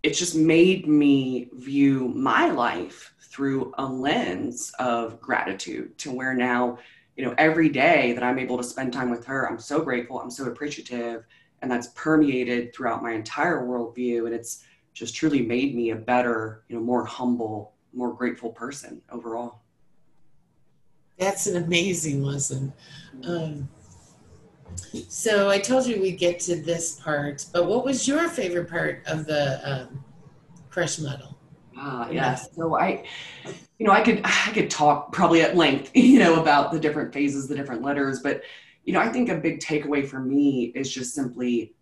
it's 0.02 0.18
just 0.18 0.34
made 0.34 0.86
me 0.86 1.48
view 1.52 2.08
my 2.08 2.50
life 2.50 3.14
through 3.20 3.72
a 3.78 3.84
lens 3.84 4.72
of 4.78 5.20
gratitude 5.20 5.96
to 5.98 6.10
where 6.10 6.34
now 6.34 6.78
you 7.16 7.24
know 7.24 7.34
every 7.38 7.68
day 7.68 8.12
that 8.12 8.22
i'm 8.22 8.38
able 8.38 8.56
to 8.56 8.64
spend 8.64 8.92
time 8.92 9.10
with 9.10 9.24
her 9.24 9.48
i'm 9.48 9.58
so 9.58 9.80
grateful 9.80 10.20
i'm 10.20 10.30
so 10.30 10.44
appreciative 10.46 11.24
and 11.62 11.70
that's 11.70 11.88
permeated 11.88 12.74
throughout 12.74 13.02
my 13.02 13.12
entire 13.12 13.62
worldview 13.66 14.26
and 14.26 14.34
it's 14.34 14.64
just 14.94 15.14
truly 15.14 15.42
made 15.42 15.74
me 15.74 15.90
a 15.90 15.96
better 15.96 16.64
you 16.68 16.76
know 16.76 16.82
more 16.82 17.04
humble 17.04 17.74
more 17.92 18.12
grateful 18.12 18.50
person 18.50 19.00
overall 19.10 19.60
That's 21.20 21.46
an 21.46 21.62
amazing 21.62 22.22
lesson. 22.22 22.72
Um, 23.28 23.68
so, 25.08 25.48
I 25.48 25.58
told 25.58 25.86
you 25.86 26.00
we'd 26.00 26.18
get 26.18 26.40
to 26.40 26.56
this 26.56 27.00
part, 27.00 27.46
but 27.52 27.66
what 27.66 27.84
was 27.84 28.06
your 28.08 28.28
favorite 28.28 28.68
part 28.68 29.02
of 29.06 29.26
the 29.26 29.60
um, 29.68 30.04
crush 30.70 30.98
model? 30.98 31.36
Ah, 31.76 32.10
yes. 32.10 32.48
So 32.54 32.76
I, 32.76 33.04
you 33.78 33.86
know, 33.86 33.92
I 33.92 34.02
could 34.02 34.20
I 34.24 34.50
could 34.52 34.70
talk 34.70 35.12
probably 35.12 35.42
at 35.42 35.56
length, 35.56 35.90
you 35.94 36.18
know, 36.18 36.40
about 36.40 36.72
the 36.72 36.78
different 36.78 37.12
phases, 37.12 37.48
the 37.48 37.54
different 37.54 37.82
letters, 37.82 38.20
but 38.20 38.42
you 38.84 38.92
know, 38.92 39.00
I 39.00 39.08
think 39.08 39.28
a 39.28 39.36
big 39.36 39.60
takeaway 39.60 40.06
for 40.06 40.20
me 40.20 40.72
is 40.74 40.92
just 40.92 41.14
simply 41.14 41.74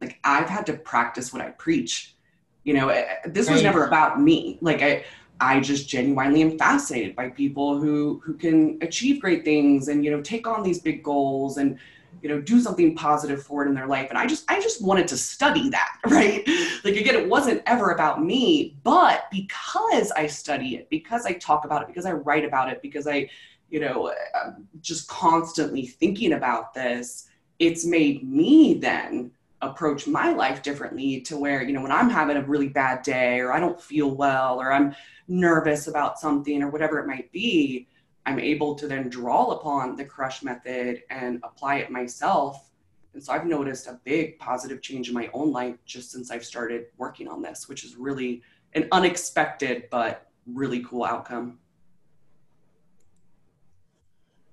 like 0.00 0.18
I've 0.24 0.48
had 0.48 0.66
to 0.66 0.74
practice 0.74 1.32
what 1.32 1.42
I 1.42 1.50
preach. 1.50 2.16
You 2.64 2.74
know, 2.74 2.88
eh, 2.88 3.06
this 3.26 3.50
was 3.50 3.62
never 3.62 3.86
about 3.86 4.20
me. 4.20 4.58
Like 4.60 4.82
I 4.82 5.04
I 5.40 5.60
just 5.60 5.88
genuinely 5.88 6.42
am 6.42 6.58
fascinated 6.58 7.16
by 7.16 7.30
people 7.30 7.80
who 7.80 8.20
who 8.24 8.34
can 8.34 8.78
achieve 8.82 9.20
great 9.20 9.44
things 9.44 9.88
and 9.88 10.04
you 10.04 10.10
know 10.10 10.20
take 10.20 10.46
on 10.46 10.62
these 10.62 10.80
big 10.80 11.02
goals 11.02 11.56
and 11.56 11.78
you 12.22 12.28
know 12.28 12.40
do 12.40 12.60
something 12.60 12.94
positive 12.94 13.42
for 13.42 13.64
it 13.64 13.68
in 13.68 13.74
their 13.74 13.86
life. 13.86 14.08
And 14.10 14.18
i 14.18 14.26
just 14.26 14.50
i 14.50 14.60
just 14.60 14.82
wanted 14.82 15.08
to 15.08 15.16
study 15.16 15.70
that 15.70 15.92
right? 16.06 16.46
Like 16.84 16.96
again 16.96 17.14
it 17.14 17.28
wasn't 17.28 17.62
ever 17.66 17.90
about 17.90 18.22
me 18.22 18.76
but 18.82 19.24
because 19.30 20.10
i 20.12 20.26
study 20.26 20.76
it 20.76 20.88
because 20.90 21.26
i 21.26 21.32
talk 21.34 21.64
about 21.64 21.82
it 21.82 21.88
because 21.88 22.06
i 22.06 22.12
write 22.12 22.44
about 22.44 22.70
it 22.70 22.82
because 22.82 23.06
i 23.06 23.28
you 23.70 23.80
know 23.80 24.12
I'm 24.34 24.68
just 24.80 25.08
constantly 25.08 25.86
thinking 25.86 26.32
about 26.32 26.74
this 26.74 27.28
it's 27.58 27.84
made 27.84 28.28
me 28.28 28.74
then 28.74 29.30
approach 29.62 30.06
my 30.06 30.32
life 30.32 30.62
differently 30.62 31.20
to 31.20 31.36
where 31.36 31.62
you 31.62 31.72
know 31.72 31.82
when 31.82 31.92
i'm 31.92 32.08
having 32.08 32.36
a 32.36 32.42
really 32.42 32.68
bad 32.68 33.02
day 33.02 33.38
or 33.40 33.52
i 33.52 33.60
don't 33.60 33.80
feel 33.80 34.10
well 34.10 34.58
or 34.58 34.72
i'm 34.72 34.94
nervous 35.28 35.86
about 35.86 36.18
something 36.18 36.62
or 36.62 36.70
whatever 36.70 36.98
it 36.98 37.06
might 37.06 37.30
be 37.30 37.86
I'm 38.30 38.38
able 38.38 38.76
to 38.76 38.86
then 38.86 39.08
draw 39.08 39.50
upon 39.50 39.96
the 39.96 40.04
crush 40.04 40.44
method 40.44 41.02
and 41.10 41.40
apply 41.42 41.78
it 41.78 41.90
myself. 41.90 42.70
And 43.12 43.20
so 43.20 43.32
I've 43.32 43.44
noticed 43.44 43.88
a 43.88 43.98
big 44.04 44.38
positive 44.38 44.80
change 44.80 45.08
in 45.08 45.14
my 45.14 45.28
own 45.34 45.50
life 45.50 45.74
just 45.84 46.12
since 46.12 46.30
I've 46.30 46.44
started 46.44 46.86
working 46.96 47.26
on 47.26 47.42
this, 47.42 47.68
which 47.68 47.82
is 47.84 47.96
really 47.96 48.42
an 48.74 48.86
unexpected 48.92 49.88
but 49.90 50.30
really 50.46 50.84
cool 50.84 51.02
outcome. 51.02 51.58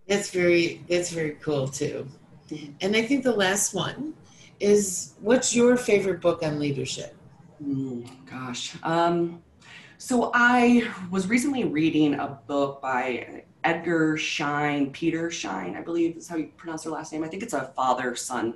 That's 0.08 0.32
very 0.32 0.82
that's 0.90 1.12
very 1.12 1.38
cool 1.42 1.68
too. 1.68 2.08
Mhm. 2.50 2.74
And 2.82 2.96
I 2.96 3.04
think 3.04 3.24
the 3.24 3.36
last 3.36 3.76
one 3.76 4.16
is 4.60 5.14
what's 5.22 5.56
your 5.56 5.78
favorite 5.78 6.20
book 6.20 6.42
on 6.42 6.58
leadership? 6.58 7.16
Mm, 7.64 8.10
gosh. 8.26 8.76
Um, 8.82 9.44
so 10.00 10.32
I 10.34 10.90
was 11.12 11.28
recently 11.28 11.64
reading 11.66 12.16
a 12.16 12.40
book 12.48 12.82
by 12.82 13.44
Edgar 13.64 14.18
Schein, 14.18 14.92
Peter 14.92 15.30
Schein, 15.30 15.76
I 15.76 15.82
believe 15.82 16.18
is 16.18 16.28
how 16.28 16.38
you 16.38 16.52
pronounce 16.58 16.84
their 16.84 16.94
last 16.94 17.12
name. 17.12 17.24
I 17.24 17.28
think 17.28 17.44
it's 17.44 17.54
a 17.54 17.66
father 17.76 18.16
son 18.16 18.56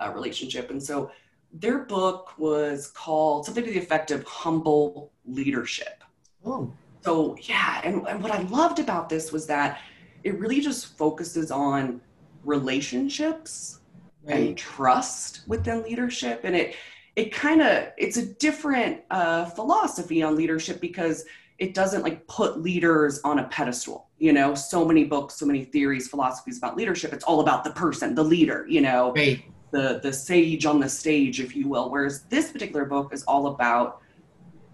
uh, 0.00 0.12
relationship. 0.14 0.70
And 0.70 0.82
so 0.82 1.10
their 1.52 1.80
book 1.80 2.38
was 2.38 2.88
called 2.88 3.46
something 3.46 3.64
to 3.64 3.70
the 3.70 3.78
effect 3.78 4.10
of 4.10 4.24
Humble 4.24 5.12
Leadership. 5.26 6.04
Oh, 6.44 6.72
So, 7.02 7.36
yeah, 7.42 7.80
and, 7.84 8.06
and 8.06 8.22
what 8.22 8.32
I 8.32 8.42
loved 8.42 8.78
about 8.78 9.08
this 9.08 9.32
was 9.32 9.46
that 9.46 9.80
it 10.24 10.38
really 10.38 10.60
just 10.60 10.96
focuses 10.98 11.50
on 11.50 12.00
relationships 12.44 13.80
and 14.26 14.56
trust 14.56 15.42
within 15.46 15.82
leadership 15.82 16.42
and 16.44 16.54
it 16.54 16.74
it 17.16 17.32
kind 17.32 17.60
of 17.62 17.88
it's 17.96 18.16
a 18.16 18.26
different 18.26 19.00
uh, 19.10 19.44
philosophy 19.46 20.22
on 20.22 20.36
leadership 20.36 20.80
because 20.80 21.24
it 21.60 21.74
doesn't 21.74 22.02
like 22.02 22.26
put 22.26 22.60
leaders 22.60 23.20
on 23.22 23.38
a 23.38 23.44
pedestal 23.48 24.08
you 24.18 24.32
know? 24.32 24.54
So 24.54 24.84
many 24.84 25.04
books 25.04 25.34
so 25.34 25.46
many 25.46 25.64
theories 25.64 26.08
philosophies 26.08 26.58
about 26.58 26.76
leadership 26.76 27.12
it's 27.12 27.24
all 27.24 27.40
about 27.40 27.64
the 27.64 27.70
person 27.70 28.14
the 28.14 28.24
leader 28.24 28.66
you 28.68 28.80
know? 28.80 29.12
Right. 29.12 29.44
the 29.70 30.00
the 30.02 30.12
sage 30.12 30.66
on 30.66 30.80
the 30.80 30.88
stage 30.88 31.40
if 31.40 31.54
you 31.54 31.68
will 31.68 31.90
whereas 31.90 32.22
this 32.24 32.50
particular 32.50 32.84
book 32.84 33.14
is 33.14 33.22
all 33.24 33.46
about 33.48 34.02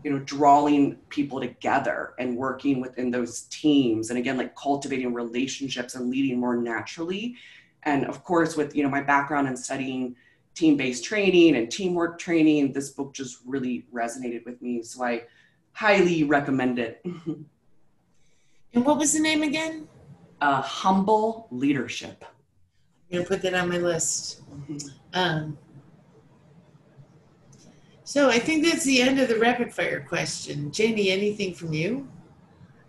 you 0.07 0.13
know 0.13 0.21
drawing 0.21 0.95
people 1.09 1.41
together 1.41 2.15
and 2.21 2.37
working 2.37 2.81
within 2.81 3.11
those 3.11 3.43
teams 3.51 4.11
and 4.11 4.19
again 4.21 4.37
like 4.37 4.55
cultivating 4.55 5.13
relationships 5.13 5.97
and 5.97 6.09
leading 6.11 6.39
more 6.39 6.57
naturally. 6.57 7.35
And 7.83 8.07
of 8.07 8.23
course 8.23 8.57
with 8.57 8.77
you 8.77 8.85
know 8.85 8.89
my 8.89 9.01
background 9.01 9.49
in 9.49 9.57
studying 9.57 10.15
team-based 10.55 11.03
training 11.03 11.57
and 11.57 11.73
teamwork 11.73 12.21
training 12.21 12.73
this 12.73 12.91
book 12.91 13.15
just 13.15 13.39
really 13.45 13.85
resonated 13.93 14.45
with 14.45 14.63
me. 14.63 14.81
So 14.85 15.05
i 15.05 15.25
highly 15.77 16.25
recommend 16.25 16.79
it 16.79 17.01
and 17.05 18.85
what 18.85 18.97
was 18.97 19.13
the 19.13 19.21
name 19.21 19.43
again 19.43 19.87
uh, 20.41 20.63
humble 20.63 21.49
leadership 21.51 22.25
i'm 22.25 23.13
going 23.13 23.25
to 23.25 23.29
put 23.29 23.43
that 23.43 23.55
on 23.55 23.69
my 23.69 23.79
list 23.79 24.43
um, 25.13 25.57
so 28.07 28.31
I 28.31 28.39
think 28.39 28.65
that's 28.65 28.85
the 28.85 29.03
end 29.03 29.19
of 29.19 29.29
the 29.29 29.37
rapid 29.37 29.75
fire 29.75 30.01
question. 30.01 30.71
Janie, 30.71 31.11
anything 31.11 31.53
from 31.53 31.73
you? 31.73 32.07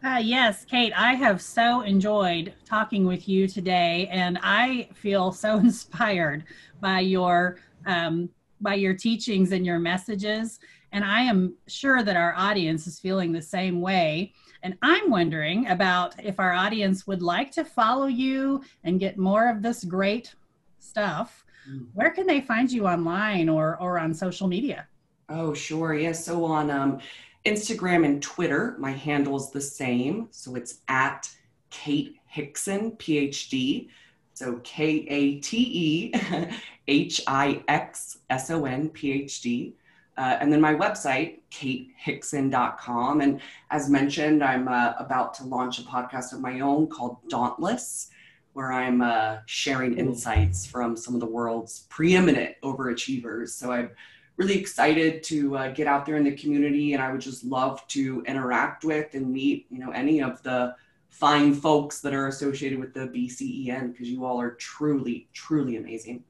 Uh, 0.04 0.19
yes, 0.21 0.63
Kate, 0.63 0.93
I 0.95 1.15
have 1.15 1.41
so 1.41 1.82
enjoyed 1.82 2.54
talking 2.65 3.04
with 3.04 3.28
you 3.28 3.47
today, 3.47 4.08
and 4.12 4.38
I 4.43 4.89
feel 4.93 5.32
so 5.43 5.58
inspired 5.58 6.43
by 6.82 7.00
your 7.00 7.58
um, 7.88 8.30
by 8.62 8.76
your 8.76 8.93
teachings 8.93 9.54
and 9.54 9.65
your 9.65 9.80
messages. 9.80 10.60
And 10.91 11.04
I 11.04 11.21
am 11.21 11.56
sure 11.67 12.04
that 12.04 12.15
our 12.15 12.34
audience 12.36 12.88
is 12.88 13.00
feeling 13.00 13.32
the 13.32 13.41
same 13.41 13.82
way. 13.82 14.34
And 14.63 14.78
I'm 14.82 15.10
wondering 15.10 15.67
about 15.67 16.15
if 16.23 16.39
our 16.39 16.54
audience 16.54 17.06
would 17.06 17.21
like 17.21 17.52
to 17.52 17.65
follow 17.65 18.08
you 18.08 18.63
and 18.84 19.00
get 19.00 19.17
more 19.17 19.50
of 19.50 19.62
this 19.62 19.84
great 19.84 20.34
stuff. 20.80 21.45
Mm. 21.69 21.88
Where 21.93 22.12
can 22.12 22.26
they 22.26 22.41
find 22.41 22.71
you 22.71 22.88
online 22.88 23.50
or, 23.50 23.78
or 23.82 24.00
on 24.00 24.13
social 24.13 24.47
media? 24.47 24.88
Oh, 25.30 25.54
sure. 25.54 25.93
Yes. 25.93 26.04
Yeah. 26.19 26.34
So 26.34 26.45
on 26.45 26.71
um, 26.71 27.00
Instagram 27.45 28.06
and 28.06 28.21
Twitter, 28.21 28.76
my 28.80 28.91
handle 28.91 29.36
is 29.36 29.52
the 29.52 29.62
same. 29.62 30.28
So 30.32 30.56
it's 30.56 30.80
at 30.88 31.30
Kate 31.69 32.15
Hixson, 32.34 32.97
PhD. 32.97 33.89
So 34.34 34.62
K 34.63 35.06
A 35.10 35.39
T 35.39 35.58
E 35.58 36.50
H 36.88 37.21
I 37.28 37.63
X 37.67 38.19
S 38.30 38.52
O 38.52 38.65
N, 38.65 38.89
PhD. 38.89 39.73
Uh, 40.17 40.38
and 40.39 40.51
then 40.51 40.60
my 40.60 40.73
website, 40.73 41.39
katehixson.com. 41.51 43.21
And 43.21 43.39
as 43.69 43.89
mentioned, 43.89 44.43
I'm 44.43 44.67
uh, 44.67 44.93
about 44.97 45.34
to 45.36 45.43
launch 45.43 45.80
a 45.80 45.84
podcast 45.84 46.34
of 46.34 46.41
my 46.41 46.60
own 46.62 46.88
called 46.88 47.17
Dauntless, 47.30 48.10
where 48.53 48.71
I'm 48.71 49.01
uh, 49.01 49.38
sharing 49.45 49.97
insights 49.97 50.65
from 50.65 50.97
some 50.97 51.13
of 51.13 51.19
the 51.19 51.27
world's 51.27 51.86
preeminent 51.89 52.56
overachievers. 52.63 53.49
So 53.49 53.71
I'm 53.71 53.91
really 54.38 54.58
excited 54.58 55.23
to 55.23 55.58
uh, 55.58 55.71
get 55.71 55.88
out 55.88 56.06
there 56.06 56.15
in 56.15 56.23
the 56.23 56.36
community 56.36 56.93
and 56.93 57.01
i 57.01 57.12
would 57.12 57.21
just 57.21 57.43
love 57.43 57.86
to 57.88 58.23
interact 58.27 58.86
with 58.86 59.13
and 59.15 59.32
meet 59.32 59.65
you 59.69 59.80
know 59.80 59.91
any 59.91 60.21
of 60.21 60.41
the 60.43 60.73
fine 61.10 61.53
folks 61.53 61.99
that 62.01 62.13
are 62.13 62.27
associated 62.27 62.80
with 62.80 62.93
the 62.93 63.08
bcen 63.08 63.91
because 63.91 64.08
you 64.08 64.23
all 64.23 64.39
are 64.39 64.51
truly 64.51 65.27
truly 65.34 65.77
amazing 65.77 66.23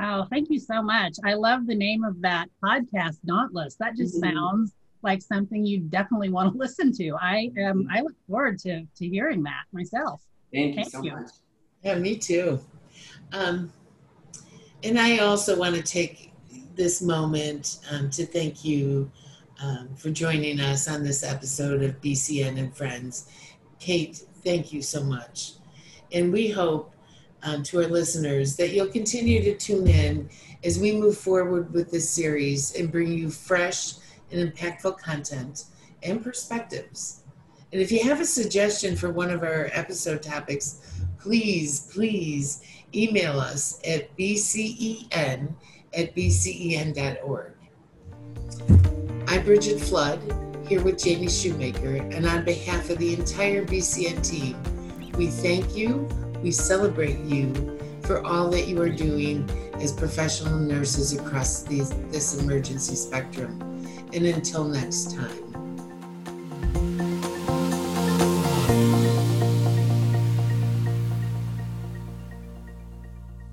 oh 0.00 0.24
thank 0.30 0.50
you 0.50 0.58
so 0.58 0.82
much 0.82 1.14
i 1.24 1.34
love 1.34 1.66
the 1.66 1.74
name 1.74 2.04
of 2.04 2.20
that 2.20 2.48
podcast 2.62 3.16
dauntless 3.24 3.76
that 3.76 3.96
just 3.96 4.20
mm-hmm. 4.20 4.36
sounds 4.36 4.74
like 5.02 5.22
something 5.22 5.64
you 5.64 5.80
definitely 5.80 6.28
want 6.28 6.52
to 6.52 6.58
listen 6.64 6.92
to 6.92 7.16
i 7.20 7.50
um 7.66 7.86
i 7.90 8.00
look 8.00 8.14
forward 8.26 8.58
to 8.58 8.84
to 8.96 9.06
hearing 9.06 9.42
that 9.42 9.64
myself 9.72 10.22
thank, 10.52 10.74
thank 10.74 10.86
you 10.86 10.90
so 10.90 11.02
you. 11.02 11.12
much 11.12 11.30
yeah 11.82 11.94
me 11.94 12.16
too 12.16 12.60
um 13.32 13.72
and 14.84 14.98
i 14.98 15.18
also 15.18 15.58
want 15.58 15.74
to 15.74 15.82
take 15.82 16.32
this 16.74 17.02
moment 17.02 17.80
um, 17.90 18.08
to 18.08 18.24
thank 18.24 18.64
you 18.64 19.10
um, 19.60 19.88
for 19.96 20.10
joining 20.10 20.60
us 20.60 20.88
on 20.88 21.02
this 21.02 21.24
episode 21.24 21.82
of 21.82 22.00
BCEN 22.00 22.58
and 22.58 22.74
Friends. 22.74 23.28
Kate, 23.80 24.16
thank 24.44 24.72
you 24.72 24.82
so 24.82 25.02
much. 25.02 25.54
And 26.12 26.32
we 26.32 26.48
hope 26.48 26.94
um, 27.42 27.62
to 27.64 27.78
our 27.82 27.88
listeners 27.88 28.56
that 28.56 28.70
you'll 28.70 28.88
continue 28.88 29.42
to 29.42 29.56
tune 29.56 29.86
in 29.86 30.28
as 30.64 30.78
we 30.78 30.92
move 30.92 31.16
forward 31.16 31.72
with 31.72 31.90
this 31.90 32.08
series 32.08 32.74
and 32.74 32.90
bring 32.90 33.12
you 33.12 33.30
fresh 33.30 33.94
and 34.30 34.52
impactful 34.52 34.98
content 34.98 35.64
and 36.02 36.22
perspectives. 36.22 37.22
And 37.72 37.80
if 37.80 37.92
you 37.92 38.02
have 38.04 38.20
a 38.20 38.24
suggestion 38.24 38.96
for 38.96 39.10
one 39.10 39.30
of 39.30 39.42
our 39.42 39.70
episode 39.72 40.22
topics, 40.22 41.00
please, 41.20 41.90
please 41.92 42.62
email 42.94 43.38
us 43.38 43.80
at 43.86 44.16
bcen 44.16 45.54
at 45.94 46.14
bcen.org. 46.14 47.52
I'm 49.26 49.44
Bridget 49.44 49.78
Flood, 49.78 50.20
here 50.66 50.82
with 50.82 51.02
Janie 51.02 51.26
Schumaker, 51.26 52.14
and 52.14 52.26
on 52.26 52.44
behalf 52.44 52.90
of 52.90 52.98
the 52.98 53.14
entire 53.14 53.64
BCEN 53.64 54.26
team, 54.26 54.56
we 55.16 55.26
thank 55.26 55.76
you, 55.76 56.08
we 56.42 56.50
celebrate 56.50 57.18
you 57.20 57.78
for 58.02 58.24
all 58.24 58.48
that 58.50 58.66
you 58.68 58.80
are 58.80 58.88
doing 58.88 59.48
as 59.74 59.92
professional 59.92 60.58
nurses 60.58 61.12
across 61.12 61.62
these, 61.62 61.90
this 62.10 62.38
emergency 62.38 62.94
spectrum. 62.94 63.60
And 64.12 64.24
until 64.26 64.64
next 64.64 65.14
time. 65.14 65.47